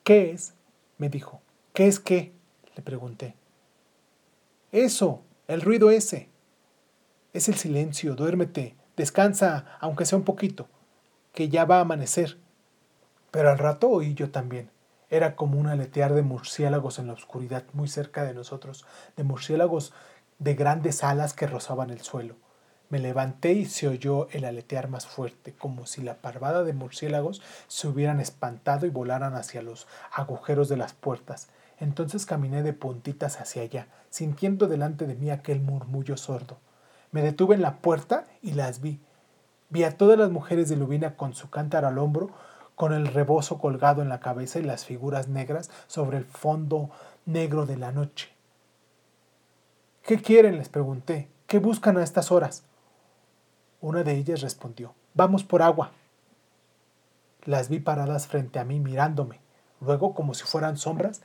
¿Qué 0.03 0.31
es? 0.31 0.53
me 0.97 1.09
dijo. 1.09 1.41
¿Qué 1.73 1.87
es 1.87 1.99
qué? 1.99 2.33
le 2.75 2.83
pregunté. 2.83 3.35
Eso, 4.71 5.23
el 5.47 5.61
ruido 5.61 5.89
ese. 5.89 6.29
Es 7.33 7.49
el 7.49 7.55
silencio, 7.55 8.15
duérmete, 8.15 8.75
descansa, 8.95 9.65
aunque 9.79 10.05
sea 10.05 10.17
un 10.17 10.23
poquito, 10.23 10.67
que 11.33 11.49
ya 11.49 11.65
va 11.65 11.77
a 11.77 11.81
amanecer. 11.81 12.37
Pero 13.33 13.49
al 13.49 13.57
rato 13.57 13.89
oí 13.89 14.13
yo 14.13 14.29
también. 14.29 14.69
Era 15.09 15.35
como 15.35 15.59
un 15.59 15.65
aletear 15.65 16.13
de 16.13 16.21
murciélagos 16.21 16.99
en 16.99 17.07
la 17.07 17.13
oscuridad 17.13 17.63
muy 17.73 17.87
cerca 17.87 18.23
de 18.25 18.35
nosotros, 18.35 18.85
de 19.17 19.23
murciélagos 19.23 19.91
de 20.37 20.53
grandes 20.53 21.03
alas 21.03 21.33
que 21.33 21.47
rozaban 21.47 21.89
el 21.89 22.01
suelo. 22.01 22.35
Me 22.89 22.99
levanté 22.99 23.53
y 23.53 23.65
se 23.65 23.87
oyó 23.87 24.27
el 24.29 24.45
aletear 24.45 24.87
más 24.87 25.07
fuerte, 25.07 25.55
como 25.55 25.87
si 25.87 26.03
la 26.03 26.17
parvada 26.17 26.63
de 26.63 26.73
murciélagos 26.73 27.41
se 27.67 27.87
hubieran 27.87 28.19
espantado 28.19 28.85
y 28.85 28.91
volaran 28.91 29.33
hacia 29.33 29.63
los 29.63 29.87
agujeros 30.11 30.69
de 30.69 30.77
las 30.77 30.93
puertas. 30.93 31.47
Entonces 31.79 32.27
caminé 32.27 32.61
de 32.61 32.73
puntitas 32.73 33.41
hacia 33.41 33.63
allá, 33.63 33.87
sintiendo 34.11 34.67
delante 34.67 35.07
de 35.07 35.15
mí 35.15 35.31
aquel 35.31 35.59
murmullo 35.59 36.17
sordo. 36.17 36.59
Me 37.11 37.23
detuve 37.23 37.55
en 37.55 37.63
la 37.63 37.77
puerta 37.77 38.25
y 38.43 38.51
las 38.51 38.79
vi. 38.79 38.99
Vi 39.69 39.85
a 39.85 39.97
todas 39.97 40.19
las 40.19 40.29
mujeres 40.29 40.69
de 40.69 40.75
Lubina 40.75 41.15
con 41.15 41.33
su 41.33 41.49
cántaro 41.49 41.87
al 41.87 41.97
hombro, 41.97 42.29
con 42.75 42.93
el 42.93 43.07
rebozo 43.07 43.59
colgado 43.59 44.01
en 44.01 44.09
la 44.09 44.19
cabeza 44.19 44.59
y 44.59 44.63
las 44.63 44.85
figuras 44.85 45.27
negras 45.27 45.69
sobre 45.87 46.17
el 46.17 46.25
fondo 46.25 46.89
negro 47.25 47.65
de 47.65 47.77
la 47.77 47.91
noche. 47.91 48.29
¿Qué 50.03 50.21
quieren? 50.21 50.57
les 50.57 50.69
pregunté. 50.69 51.29
¿Qué 51.47 51.59
buscan 51.59 51.97
a 51.97 52.03
estas 52.03 52.31
horas? 52.31 52.63
Una 53.79 54.03
de 54.03 54.15
ellas 54.15 54.41
respondió, 54.41 54.95
vamos 55.13 55.43
por 55.43 55.61
agua. 55.61 55.91
Las 57.43 57.69
vi 57.69 57.79
paradas 57.79 58.27
frente 58.27 58.59
a 58.59 58.63
mí 58.63 58.79
mirándome. 58.79 59.39
Luego, 59.81 60.13
como 60.13 60.33
si 60.33 60.43
fueran 60.43 60.77
sombras, 60.77 61.21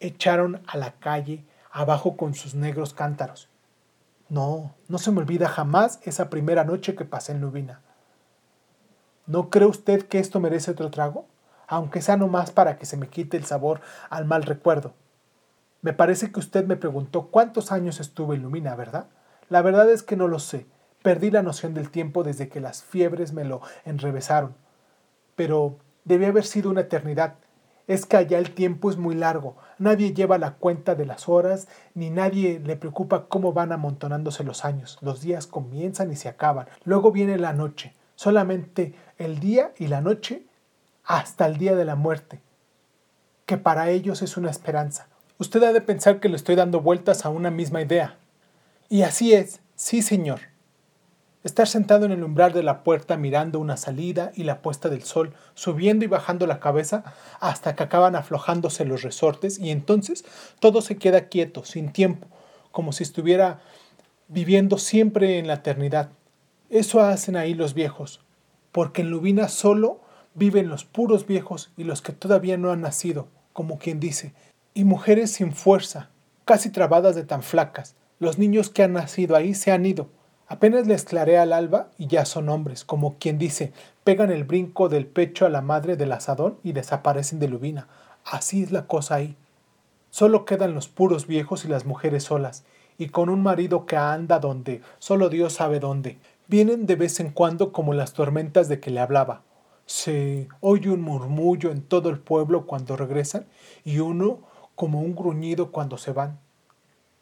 echaron 0.00 0.62
a 0.66 0.76
la 0.76 0.92
calle 0.92 1.44
abajo 1.72 2.16
con 2.16 2.34
sus 2.34 2.54
negros 2.54 2.94
cántaros. 2.94 3.48
No, 4.28 4.74
no 4.88 4.98
se 4.98 5.10
me 5.10 5.20
olvida 5.20 5.48
jamás 5.48 6.00
esa 6.02 6.28
primera 6.28 6.64
noche 6.64 6.94
que 6.94 7.04
pasé 7.04 7.32
en 7.32 7.40
Lubina. 7.40 7.80
¿No 9.26 9.50
cree 9.50 9.66
usted 9.66 10.06
que 10.06 10.20
esto 10.20 10.38
merece 10.38 10.70
otro 10.70 10.90
trago? 10.90 11.26
Aunque 11.66 12.00
sea 12.00 12.16
no 12.16 12.28
más 12.28 12.52
para 12.52 12.78
que 12.78 12.86
se 12.86 12.96
me 12.96 13.08
quite 13.08 13.36
el 13.36 13.44
sabor 13.44 13.80
al 14.08 14.24
mal 14.24 14.44
recuerdo. 14.44 14.94
Me 15.82 15.92
parece 15.92 16.30
que 16.30 16.38
usted 16.38 16.64
me 16.64 16.76
preguntó 16.76 17.26
cuántos 17.26 17.72
años 17.72 17.98
estuve 17.98 18.36
en 18.36 18.42
Lumina, 18.42 18.76
¿verdad? 18.76 19.08
La 19.48 19.62
verdad 19.62 19.90
es 19.90 20.04
que 20.04 20.16
no 20.16 20.28
lo 20.28 20.38
sé. 20.38 20.66
Perdí 21.02 21.32
la 21.32 21.42
noción 21.42 21.74
del 21.74 21.90
tiempo 21.90 22.22
desde 22.22 22.48
que 22.48 22.60
las 22.60 22.84
fiebres 22.84 23.32
me 23.32 23.44
lo 23.44 23.62
enrevesaron. 23.84 24.54
Pero 25.34 25.78
debe 26.04 26.26
haber 26.26 26.44
sido 26.44 26.70
una 26.70 26.82
eternidad. 26.82 27.34
Es 27.88 28.06
que 28.06 28.16
allá 28.16 28.38
el 28.38 28.52
tiempo 28.52 28.90
es 28.90 28.96
muy 28.96 29.16
largo. 29.16 29.56
Nadie 29.78 30.14
lleva 30.14 30.38
la 30.38 30.54
cuenta 30.54 30.94
de 30.94 31.04
las 31.04 31.28
horas, 31.28 31.66
ni 31.94 32.10
nadie 32.10 32.60
le 32.60 32.76
preocupa 32.76 33.26
cómo 33.26 33.52
van 33.52 33.72
amontonándose 33.72 34.44
los 34.44 34.64
años. 34.64 34.98
Los 35.00 35.20
días 35.20 35.48
comienzan 35.48 36.12
y 36.12 36.16
se 36.16 36.28
acaban. 36.28 36.68
Luego 36.84 37.10
viene 37.10 37.38
la 37.38 37.52
noche 37.52 37.92
solamente 38.16 38.94
el 39.18 39.40
día 39.40 39.72
y 39.78 39.86
la 39.86 40.00
noche 40.00 40.42
hasta 41.04 41.46
el 41.46 41.56
día 41.56 41.74
de 41.74 41.84
la 41.84 41.94
muerte, 41.94 42.40
que 43.46 43.56
para 43.56 43.90
ellos 43.90 44.22
es 44.22 44.36
una 44.36 44.50
esperanza. 44.50 45.08
Usted 45.38 45.62
ha 45.62 45.72
de 45.72 45.80
pensar 45.80 46.20
que 46.20 46.28
le 46.28 46.36
estoy 46.36 46.54
dando 46.54 46.80
vueltas 46.80 47.24
a 47.24 47.28
una 47.28 47.50
misma 47.50 47.82
idea. 47.82 48.16
Y 48.88 49.02
así 49.02 49.34
es, 49.34 49.60
sí 49.74 50.02
señor. 50.02 50.40
Estar 51.44 51.68
sentado 51.68 52.06
en 52.06 52.12
el 52.12 52.24
umbral 52.24 52.52
de 52.52 52.64
la 52.64 52.82
puerta 52.82 53.16
mirando 53.16 53.60
una 53.60 53.76
salida 53.76 54.32
y 54.34 54.42
la 54.42 54.62
puesta 54.62 54.88
del 54.88 55.04
sol, 55.04 55.32
subiendo 55.54 56.04
y 56.04 56.08
bajando 56.08 56.46
la 56.48 56.58
cabeza 56.58 57.04
hasta 57.38 57.76
que 57.76 57.84
acaban 57.84 58.16
aflojándose 58.16 58.84
los 58.84 59.02
resortes 59.02 59.60
y 59.60 59.70
entonces 59.70 60.24
todo 60.58 60.82
se 60.82 60.96
queda 60.96 61.28
quieto, 61.28 61.64
sin 61.64 61.92
tiempo, 61.92 62.26
como 62.72 62.92
si 62.92 63.04
estuviera 63.04 63.60
viviendo 64.26 64.76
siempre 64.76 65.38
en 65.38 65.46
la 65.46 65.54
eternidad. 65.54 66.10
Eso 66.68 67.00
hacen 67.00 67.36
ahí 67.36 67.54
los 67.54 67.74
viejos, 67.74 68.25
porque 68.76 69.00
en 69.00 69.10
Lubina 69.10 69.48
solo 69.48 70.02
viven 70.34 70.68
los 70.68 70.84
puros 70.84 71.26
viejos 71.26 71.72
y 71.78 71.84
los 71.84 72.02
que 72.02 72.12
todavía 72.12 72.58
no 72.58 72.72
han 72.72 72.82
nacido, 72.82 73.26
como 73.54 73.78
quien 73.78 74.00
dice, 74.00 74.34
y 74.74 74.84
mujeres 74.84 75.32
sin 75.32 75.54
fuerza, 75.54 76.10
casi 76.44 76.68
trabadas 76.68 77.14
de 77.14 77.24
tan 77.24 77.42
flacas. 77.42 77.94
Los 78.18 78.36
niños 78.36 78.68
que 78.68 78.82
han 78.82 78.92
nacido 78.92 79.34
ahí 79.34 79.54
se 79.54 79.72
han 79.72 79.86
ido. 79.86 80.08
Apenas 80.46 80.86
les 80.86 81.04
clarea 81.04 81.40
al 81.40 81.54
alba 81.54 81.88
y 81.96 82.06
ya 82.06 82.26
son 82.26 82.50
hombres, 82.50 82.84
como 82.84 83.16
quien 83.18 83.38
dice, 83.38 83.72
pegan 84.04 84.30
el 84.30 84.44
brinco 84.44 84.90
del 84.90 85.06
pecho 85.06 85.46
a 85.46 85.48
la 85.48 85.62
madre 85.62 85.96
del 85.96 86.12
asadón 86.12 86.58
y 86.62 86.72
desaparecen 86.72 87.38
de 87.38 87.48
Lubina. 87.48 87.88
Así 88.26 88.62
es 88.62 88.72
la 88.72 88.86
cosa 88.86 89.14
ahí. 89.14 89.36
Solo 90.10 90.44
quedan 90.44 90.74
los 90.74 90.88
puros 90.88 91.26
viejos 91.26 91.64
y 91.64 91.68
las 91.68 91.86
mujeres 91.86 92.24
solas, 92.24 92.64
y 92.98 93.08
con 93.08 93.30
un 93.30 93.42
marido 93.42 93.86
que 93.86 93.96
anda 93.96 94.38
donde 94.38 94.82
solo 94.98 95.30
Dios 95.30 95.54
sabe 95.54 95.80
dónde. 95.80 96.18
Vienen 96.48 96.86
de 96.86 96.94
vez 96.94 97.18
en 97.18 97.30
cuando 97.30 97.72
como 97.72 97.92
las 97.92 98.12
tormentas 98.12 98.68
de 98.68 98.78
que 98.78 98.92
le 98.92 99.00
hablaba. 99.00 99.42
Se 99.84 100.46
oye 100.60 100.90
un 100.90 101.00
murmullo 101.00 101.72
en 101.72 101.82
todo 101.82 102.08
el 102.08 102.20
pueblo 102.20 102.66
cuando 102.66 102.96
regresan 102.96 103.46
y 103.84 103.98
uno 103.98 104.42
como 104.76 105.00
un 105.00 105.16
gruñido 105.16 105.72
cuando 105.72 105.98
se 105.98 106.12
van. 106.12 106.38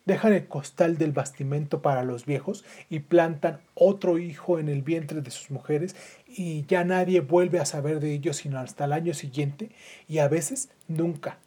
Dejan 0.04 0.34
el 0.34 0.46
costal 0.46 0.98
del 0.98 1.12
bastimento 1.12 1.80
para 1.80 2.02
los 2.04 2.26
viejos 2.26 2.66
y 2.90 3.00
plantan 3.00 3.62
otro 3.74 4.18
hijo 4.18 4.58
en 4.58 4.68
el 4.68 4.82
vientre 4.82 5.22
de 5.22 5.30
sus 5.30 5.50
mujeres 5.50 5.96
y 6.26 6.66
ya 6.66 6.84
nadie 6.84 7.20
vuelve 7.20 7.60
a 7.60 7.64
saber 7.64 8.00
de 8.00 8.12
ellos 8.12 8.36
sino 8.36 8.58
hasta 8.58 8.84
el 8.84 8.92
año 8.92 9.14
siguiente 9.14 9.70
y 10.06 10.18
a 10.18 10.28
veces 10.28 10.68
nunca. 10.86 11.38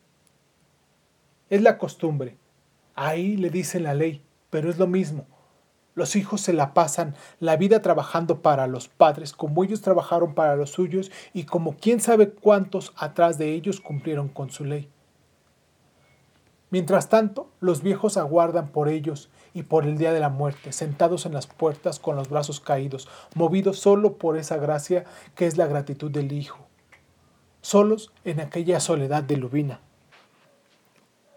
Es 1.51 1.61
la 1.61 1.77
costumbre. 1.77 2.37
Ahí 2.95 3.37
le 3.37 3.51
dicen 3.51 3.83
la 3.83 3.93
ley, 3.93 4.23
pero 4.49 4.71
es 4.71 4.79
lo 4.79 4.87
mismo. 4.87 5.27
Los 5.97 6.15
hijos 6.15 6.41
se 6.41 6.53
la 6.53 6.75
pasan 6.75 7.15
la 7.39 7.55
vida 7.55 7.81
trabajando 7.81 8.43
para 8.43 8.67
los 8.67 8.87
padres 8.87 9.33
como 9.33 9.63
ellos 9.63 9.81
trabajaron 9.81 10.35
para 10.35 10.55
los 10.55 10.69
suyos 10.69 11.09
y 11.33 11.45
como 11.45 11.75
quién 11.75 12.01
sabe 12.01 12.29
cuántos 12.29 12.93
atrás 12.97 13.39
de 13.39 13.53
ellos 13.53 13.81
cumplieron 13.81 14.27
con 14.27 14.51
su 14.51 14.63
ley. 14.63 14.91
Mientras 16.69 17.09
tanto, 17.09 17.49
los 17.61 17.81
viejos 17.81 18.15
aguardan 18.15 18.67
por 18.67 18.89
ellos 18.89 19.31
y 19.55 19.63
por 19.63 19.85
el 19.85 19.97
día 19.97 20.13
de 20.13 20.19
la 20.19 20.29
muerte, 20.29 20.71
sentados 20.71 21.25
en 21.25 21.33
las 21.33 21.47
puertas 21.47 21.97
con 21.97 22.15
los 22.15 22.29
brazos 22.29 22.59
caídos, 22.59 23.07
movidos 23.33 23.79
solo 23.79 24.19
por 24.19 24.37
esa 24.37 24.57
gracia 24.57 25.03
que 25.33 25.47
es 25.47 25.57
la 25.57 25.65
gratitud 25.65 26.11
del 26.11 26.31
Hijo, 26.31 26.59
solos 27.61 28.11
en 28.23 28.39
aquella 28.39 28.79
soledad 28.79 29.23
de 29.23 29.37
Lubina. 29.37 29.79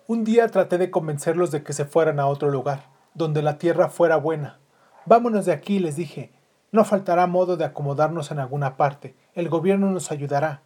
Un 0.07 0.23
día 0.23 0.49
traté 0.49 0.77
de 0.77 0.91
convencerlos 0.91 1.51
de 1.51 1.63
que 1.63 1.73
se 1.73 1.87
fueran 1.87 2.21
a 2.21 2.27
otro 2.27 2.51
lugar, 2.51 2.90
donde 3.15 3.43
la 3.43 3.59
tierra 3.59 3.89
fuera 3.89 4.17
buena. 4.17 4.59
Vámonos 5.07 5.47
de 5.47 5.53
aquí, 5.53 5.79
les 5.79 5.97
dije. 5.97 6.33
No 6.73 6.85
faltará 6.85 7.27
modo 7.27 7.57
de 7.57 7.65
acomodarnos 7.65 8.31
en 8.31 8.39
alguna 8.39 8.77
parte. 8.77 9.15
El 9.35 9.49
gobierno 9.49 9.91
nos 9.91 10.11
ayudará. 10.13 10.63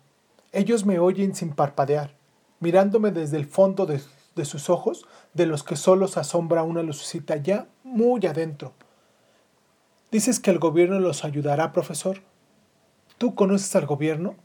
Ellos 0.52 0.84
me 0.84 0.98
oyen 0.98 1.34
sin 1.34 1.54
parpadear, 1.54 2.14
mirándome 2.60 3.10
desde 3.10 3.36
el 3.38 3.46
fondo 3.46 3.86
de 3.86 4.00
de 4.34 4.44
sus 4.44 4.70
ojos, 4.70 5.06
de 5.32 5.46
los 5.46 5.62
que 5.62 5.76
solo 5.76 6.08
se 6.08 6.20
asombra 6.20 6.62
una 6.62 6.82
lucecita 6.82 7.36
ya 7.36 7.66
muy 7.82 8.26
adentro. 8.26 8.72
¿Dices 10.10 10.40
que 10.40 10.50
el 10.50 10.58
gobierno 10.58 11.00
los 11.00 11.24
ayudará, 11.24 11.72
profesor? 11.72 12.22
¿Tú 13.18 13.34
conoces 13.34 13.74
al 13.76 13.86
gobierno? 13.86 14.36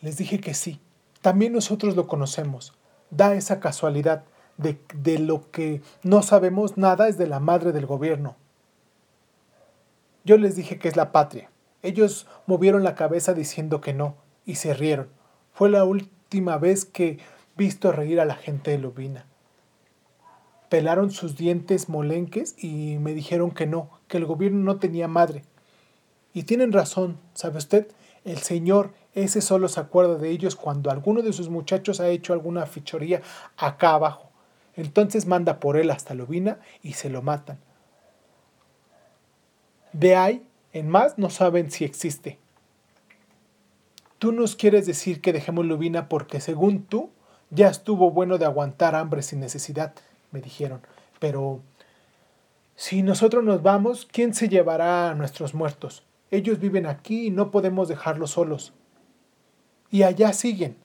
Les 0.00 0.16
dije 0.16 0.40
que 0.40 0.54
sí. 0.54 0.80
También 1.22 1.52
nosotros 1.52 1.96
lo 1.96 2.06
conocemos. 2.06 2.72
Da 3.10 3.34
esa 3.34 3.60
casualidad 3.60 4.24
de, 4.56 4.78
de 4.94 5.18
lo 5.18 5.50
que 5.50 5.82
no 6.02 6.22
sabemos 6.22 6.76
nada 6.76 7.08
es 7.08 7.18
de 7.18 7.26
la 7.26 7.40
madre 7.40 7.72
del 7.72 7.86
gobierno. 7.86 8.36
Yo 10.24 10.38
les 10.38 10.56
dije 10.56 10.78
que 10.78 10.88
es 10.88 10.96
la 10.96 11.12
patria. 11.12 11.50
Ellos 11.82 12.26
movieron 12.46 12.82
la 12.82 12.94
cabeza 12.94 13.32
diciendo 13.32 13.80
que 13.80 13.94
no, 13.94 14.16
y 14.44 14.56
se 14.56 14.74
rieron. 14.74 15.08
Fue 15.52 15.70
la 15.70 15.84
última 15.84 16.58
vez 16.58 16.84
que 16.84 17.18
visto 17.56 17.92
reír 17.92 18.20
a 18.20 18.24
la 18.24 18.34
gente 18.34 18.72
de 18.72 18.78
Lubina. 18.78 19.26
Pelaron 20.68 21.10
sus 21.10 21.36
dientes 21.36 21.88
molenques 21.88 22.56
y 22.62 22.98
me 22.98 23.14
dijeron 23.14 23.52
que 23.52 23.66
no, 23.66 23.90
que 24.08 24.16
el 24.16 24.26
gobierno 24.26 24.64
no 24.64 24.78
tenía 24.78 25.06
madre. 25.06 25.44
Y 26.34 26.42
tienen 26.42 26.72
razón, 26.72 27.18
¿sabe 27.34 27.58
usted? 27.58 27.88
El 28.24 28.38
Señor 28.38 28.90
ese 29.16 29.40
solo 29.40 29.68
se 29.68 29.80
acuerda 29.80 30.16
de 30.16 30.28
ellos 30.28 30.56
cuando 30.56 30.90
alguno 30.90 31.22
de 31.22 31.32
sus 31.32 31.48
muchachos 31.48 32.00
ha 32.00 32.08
hecho 32.08 32.34
alguna 32.34 32.66
fichoría 32.66 33.22
acá 33.56 33.94
abajo. 33.94 34.30
Entonces 34.76 35.26
manda 35.26 35.58
por 35.58 35.76
él 35.76 35.90
hasta 35.90 36.14
Lubina 36.14 36.58
y 36.82 36.92
se 36.92 37.10
lo 37.10 37.22
matan. 37.22 37.58
De 39.92 40.14
ahí 40.14 40.46
en 40.72 40.88
más 40.90 41.16
no 41.16 41.30
saben 41.30 41.70
si 41.70 41.84
existe. 41.84 42.38
Tú 44.18 44.32
nos 44.32 44.56
quieres 44.56 44.86
decir 44.86 45.20
que 45.20 45.32
dejemos 45.32 45.64
Lubina 45.64 46.08
porque 46.08 46.40
según 46.40 46.84
tú 46.84 47.10
ya 47.50 47.68
estuvo 47.68 48.10
bueno 48.10 48.38
de 48.38 48.44
aguantar 48.44 48.94
hambre 48.94 49.22
sin 49.22 49.40
necesidad, 49.40 49.94
me 50.30 50.40
dijeron. 50.40 50.82
Pero 51.18 51.60
si 52.74 53.02
nosotros 53.02 53.42
nos 53.42 53.62
vamos, 53.62 54.06
¿quién 54.10 54.34
se 54.34 54.48
llevará 54.48 55.10
a 55.10 55.14
nuestros 55.14 55.54
muertos? 55.54 56.04
Ellos 56.30 56.58
viven 56.58 56.86
aquí 56.86 57.28
y 57.28 57.30
no 57.30 57.50
podemos 57.50 57.88
dejarlos 57.88 58.32
solos. 58.32 58.74
Y 59.90 60.02
allá 60.02 60.32
siguen. 60.32 60.76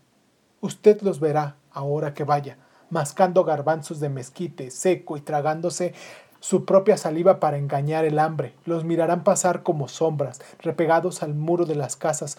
Usted 0.62 1.02
los 1.02 1.20
verá 1.20 1.58
ahora 1.72 2.14
que 2.14 2.24
vaya, 2.24 2.58
mascando 2.92 3.44
garbanzos 3.44 4.00
de 4.00 4.10
mezquite 4.10 4.70
seco 4.70 5.18
y 5.18 5.22
tragándose 5.22 5.96
su 6.40 6.66
propia 6.66 6.98
saliva 6.98 7.40
para 7.40 7.58
engañar 7.58 8.06
el 8.06 8.20
hambre. 8.20 8.54
Los 8.66 8.84
mirarán 8.84 9.24
pasar 9.24 9.64
como 9.64 9.88
sombras, 9.88 10.42
repegados 10.60 11.24
al 11.24 11.34
muro 11.34 11.66
de 11.66 11.76
las 11.76 11.96
casas, 11.96 12.38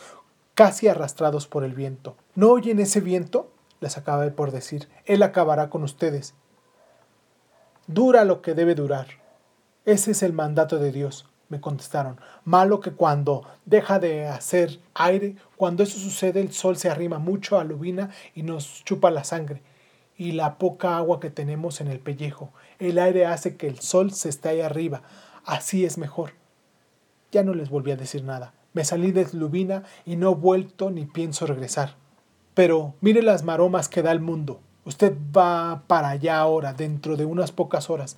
casi 0.54 0.86
arrastrados 0.88 1.48
por 1.48 1.64
el 1.64 1.74
viento. 1.74 2.16
¿No 2.36 2.50
oyen 2.50 2.78
ese 2.78 3.00
viento? 3.00 3.48
les 3.80 3.98
acaba 3.98 4.22
de 4.22 4.30
por 4.30 4.52
decir, 4.52 4.88
Él 5.06 5.24
acabará 5.24 5.68
con 5.68 5.82
ustedes. 5.82 6.34
Dura 7.88 8.24
lo 8.24 8.40
que 8.40 8.54
debe 8.54 8.76
durar. 8.76 9.08
Ese 9.84 10.12
es 10.12 10.22
el 10.22 10.32
mandato 10.32 10.78
de 10.78 10.92
Dios, 10.92 11.28
me 11.48 11.60
contestaron. 11.60 12.20
Malo 12.44 12.78
que 12.78 12.92
cuando 12.92 13.42
deja 13.64 13.98
de 13.98 14.28
hacer 14.28 14.78
aire, 14.94 15.34
cuando 15.56 15.82
eso 15.82 15.98
sucede, 15.98 16.40
el 16.40 16.52
sol 16.52 16.76
se 16.76 16.90
arrima 16.90 17.18
mucho 17.18 17.58
a 17.58 17.64
Lubina 17.64 18.10
y 18.36 18.44
nos 18.44 18.84
chupa 18.84 19.10
la 19.10 19.24
sangre 19.24 19.62
y 20.22 20.30
la 20.30 20.56
poca 20.56 20.96
agua 20.96 21.18
que 21.18 21.30
tenemos 21.30 21.80
en 21.80 21.88
el 21.88 21.98
pellejo. 21.98 22.52
El 22.78 23.00
aire 23.00 23.26
hace 23.26 23.56
que 23.56 23.66
el 23.66 23.80
sol 23.80 24.12
se 24.12 24.28
esté 24.28 24.50
ahí 24.50 24.60
arriba. 24.60 25.02
Así 25.44 25.84
es 25.84 25.98
mejor. 25.98 26.34
Ya 27.32 27.42
no 27.42 27.54
les 27.54 27.70
volví 27.70 27.90
a 27.90 27.96
decir 27.96 28.22
nada. 28.22 28.54
Me 28.72 28.84
salí 28.84 29.10
de 29.10 29.26
Lubina 29.32 29.82
y 30.06 30.14
no 30.14 30.30
he 30.30 30.34
vuelto 30.36 30.92
ni 30.92 31.06
pienso 31.06 31.44
regresar. 31.44 31.96
Pero 32.54 32.94
mire 33.00 33.20
las 33.20 33.42
maromas 33.42 33.88
que 33.88 34.02
da 34.02 34.12
el 34.12 34.20
mundo. 34.20 34.60
Usted 34.84 35.12
va 35.36 35.82
para 35.88 36.10
allá 36.10 36.38
ahora, 36.38 36.72
dentro 36.72 37.16
de 37.16 37.24
unas 37.24 37.50
pocas 37.50 37.90
horas. 37.90 38.16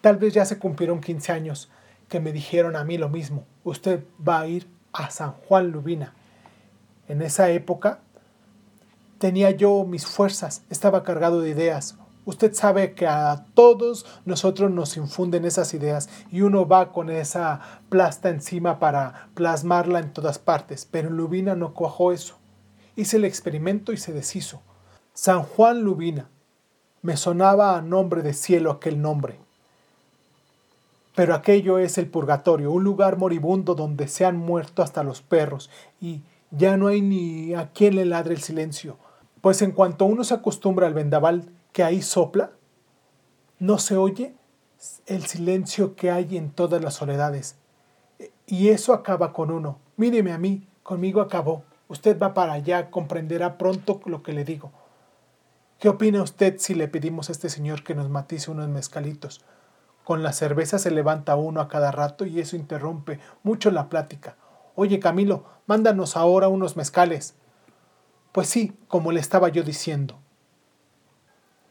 Tal 0.00 0.18
vez 0.18 0.34
ya 0.34 0.44
se 0.44 0.60
cumplieron 0.60 1.00
15 1.00 1.32
años 1.32 1.70
que 2.08 2.20
me 2.20 2.30
dijeron 2.30 2.76
a 2.76 2.84
mí 2.84 2.98
lo 2.98 3.08
mismo. 3.08 3.46
Usted 3.64 4.04
va 4.26 4.40
a 4.40 4.46
ir 4.46 4.68
a 4.92 5.10
San 5.10 5.32
Juan 5.32 5.72
Lubina. 5.72 6.14
En 7.08 7.20
esa 7.20 7.50
época 7.50 7.98
tenía 9.22 9.52
yo 9.52 9.84
mis 9.84 10.04
fuerzas, 10.04 10.62
estaba 10.68 11.04
cargado 11.04 11.40
de 11.42 11.50
ideas. 11.50 11.94
Usted 12.24 12.54
sabe 12.54 12.94
que 12.94 13.06
a 13.06 13.46
todos 13.54 14.04
nosotros 14.24 14.72
nos 14.72 14.96
infunden 14.96 15.44
esas 15.44 15.74
ideas 15.74 16.08
y 16.32 16.40
uno 16.40 16.66
va 16.66 16.90
con 16.90 17.08
esa 17.08 17.60
plasta 17.88 18.30
encima 18.30 18.80
para 18.80 19.28
plasmarla 19.34 20.00
en 20.00 20.12
todas 20.12 20.40
partes, 20.40 20.88
pero 20.90 21.08
Lubina 21.08 21.54
no 21.54 21.72
cuajó 21.72 22.10
eso. 22.10 22.34
Hice 22.96 23.18
el 23.18 23.24
experimento 23.24 23.92
y 23.92 23.96
se 23.96 24.12
deshizo. 24.12 24.60
San 25.14 25.44
Juan 25.44 25.82
Lubina. 25.82 26.28
Me 27.00 27.16
sonaba 27.16 27.76
a 27.76 27.80
nombre 27.82 28.22
de 28.22 28.32
cielo 28.32 28.72
aquel 28.72 29.00
nombre. 29.00 29.38
Pero 31.14 31.36
aquello 31.36 31.78
es 31.78 31.96
el 31.96 32.08
purgatorio, 32.08 32.72
un 32.72 32.82
lugar 32.82 33.18
moribundo 33.18 33.76
donde 33.76 34.08
se 34.08 34.24
han 34.24 34.36
muerto 34.36 34.82
hasta 34.82 35.04
los 35.04 35.22
perros 35.22 35.70
y 36.00 36.22
ya 36.50 36.76
no 36.76 36.88
hay 36.88 37.02
ni 37.02 37.54
a 37.54 37.70
quien 37.70 37.94
le 37.94 38.04
ladre 38.04 38.34
el 38.34 38.42
silencio. 38.42 38.96
Pues 39.42 39.60
en 39.60 39.72
cuanto 39.72 40.06
uno 40.06 40.24
se 40.24 40.34
acostumbra 40.34 40.86
al 40.86 40.94
vendaval 40.94 41.50
que 41.72 41.82
ahí 41.82 42.00
sopla, 42.00 42.52
no 43.58 43.78
se 43.78 43.96
oye 43.96 44.34
el 45.06 45.26
silencio 45.26 45.96
que 45.96 46.10
hay 46.12 46.36
en 46.36 46.50
todas 46.50 46.82
las 46.82 46.94
soledades. 46.94 47.56
Y 48.46 48.68
eso 48.68 48.94
acaba 48.94 49.32
con 49.32 49.50
uno. 49.50 49.78
Míreme 49.96 50.32
a 50.32 50.38
mí, 50.38 50.68
conmigo 50.84 51.20
acabó. 51.20 51.64
Usted 51.88 52.18
va 52.20 52.34
para 52.34 52.52
allá, 52.52 52.90
comprenderá 52.90 53.58
pronto 53.58 54.00
lo 54.04 54.22
que 54.22 54.32
le 54.32 54.44
digo. 54.44 54.70
¿Qué 55.80 55.88
opina 55.88 56.22
usted 56.22 56.58
si 56.58 56.76
le 56.76 56.86
pedimos 56.86 57.28
a 57.28 57.32
este 57.32 57.48
señor 57.48 57.82
que 57.82 57.96
nos 57.96 58.08
matice 58.08 58.52
unos 58.52 58.68
mezcalitos? 58.68 59.44
Con 60.04 60.22
la 60.22 60.32
cerveza 60.32 60.78
se 60.78 60.92
levanta 60.92 61.34
uno 61.34 61.60
a 61.60 61.66
cada 61.66 61.90
rato 61.90 62.26
y 62.26 62.38
eso 62.38 62.54
interrumpe 62.54 63.18
mucho 63.42 63.72
la 63.72 63.88
plática. 63.88 64.36
Oye, 64.76 65.00
Camilo, 65.00 65.46
mándanos 65.66 66.16
ahora 66.16 66.46
unos 66.46 66.76
mezcales. 66.76 67.34
Pues 68.32 68.48
sí, 68.48 68.74
como 68.88 69.12
le 69.12 69.20
estaba 69.20 69.50
yo 69.50 69.62
diciendo. 69.62 70.18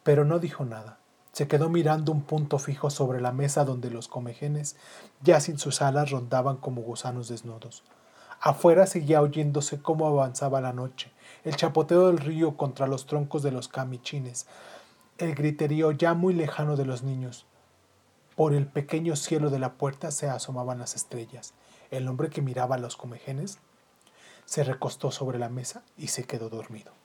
Pero 0.04 0.26
no 0.26 0.38
dijo 0.38 0.64
nada. 0.64 1.00
Se 1.32 1.48
quedó 1.48 1.70
mirando 1.70 2.12
un 2.12 2.22
punto 2.22 2.60
fijo 2.60 2.92
sobre 2.92 3.20
la 3.20 3.32
mesa 3.32 3.66
donde 3.66 3.90
los 3.90 4.08
comejenes, 4.08 4.76
ya 5.22 5.40
sin 5.40 5.58
sus 5.58 5.82
alas, 5.82 6.12
rondaban 6.12 6.58
como 6.58 6.84
gusanos 6.84 7.30
desnudos. 7.30 7.84
Afuera 8.40 8.86
seguía 8.86 9.22
oyéndose 9.22 9.82
cómo 9.82 10.06
avanzaba 10.08 10.62
la 10.62 10.74
noche, 10.74 11.12
el 11.44 11.56
chapoteo 11.56 12.08
del 12.08 12.20
río 12.20 12.58
contra 12.58 12.86
los 12.86 13.06
troncos 13.06 13.44
de 13.44 13.52
los 13.52 13.68
camichines, 13.68 14.46
el 15.18 15.36
griterío 15.36 15.92
ya 15.92 16.14
muy 16.14 16.34
lejano 16.34 16.76
de 16.76 16.86
los 16.86 17.02
niños. 17.02 17.46
Por 18.36 18.54
el 18.54 18.68
pequeño 18.68 19.16
cielo 19.16 19.50
de 19.50 19.60
la 19.60 19.74
puerta 19.74 20.12
se 20.12 20.30
asomaban 20.30 20.80
las 20.80 20.96
estrellas. 20.96 21.54
El 21.92 22.08
hombre 22.08 22.30
que 22.30 22.42
miraba 22.42 22.76
a 22.76 22.80
los 22.80 22.98
comejenes 22.98 23.60
se 24.46 24.64
recostó 24.64 25.12
sobre 25.12 25.40
la 25.40 25.50
mesa 25.50 25.84
y 25.98 26.08
se 26.08 26.26
quedó 26.26 26.50
dormido. 26.50 27.01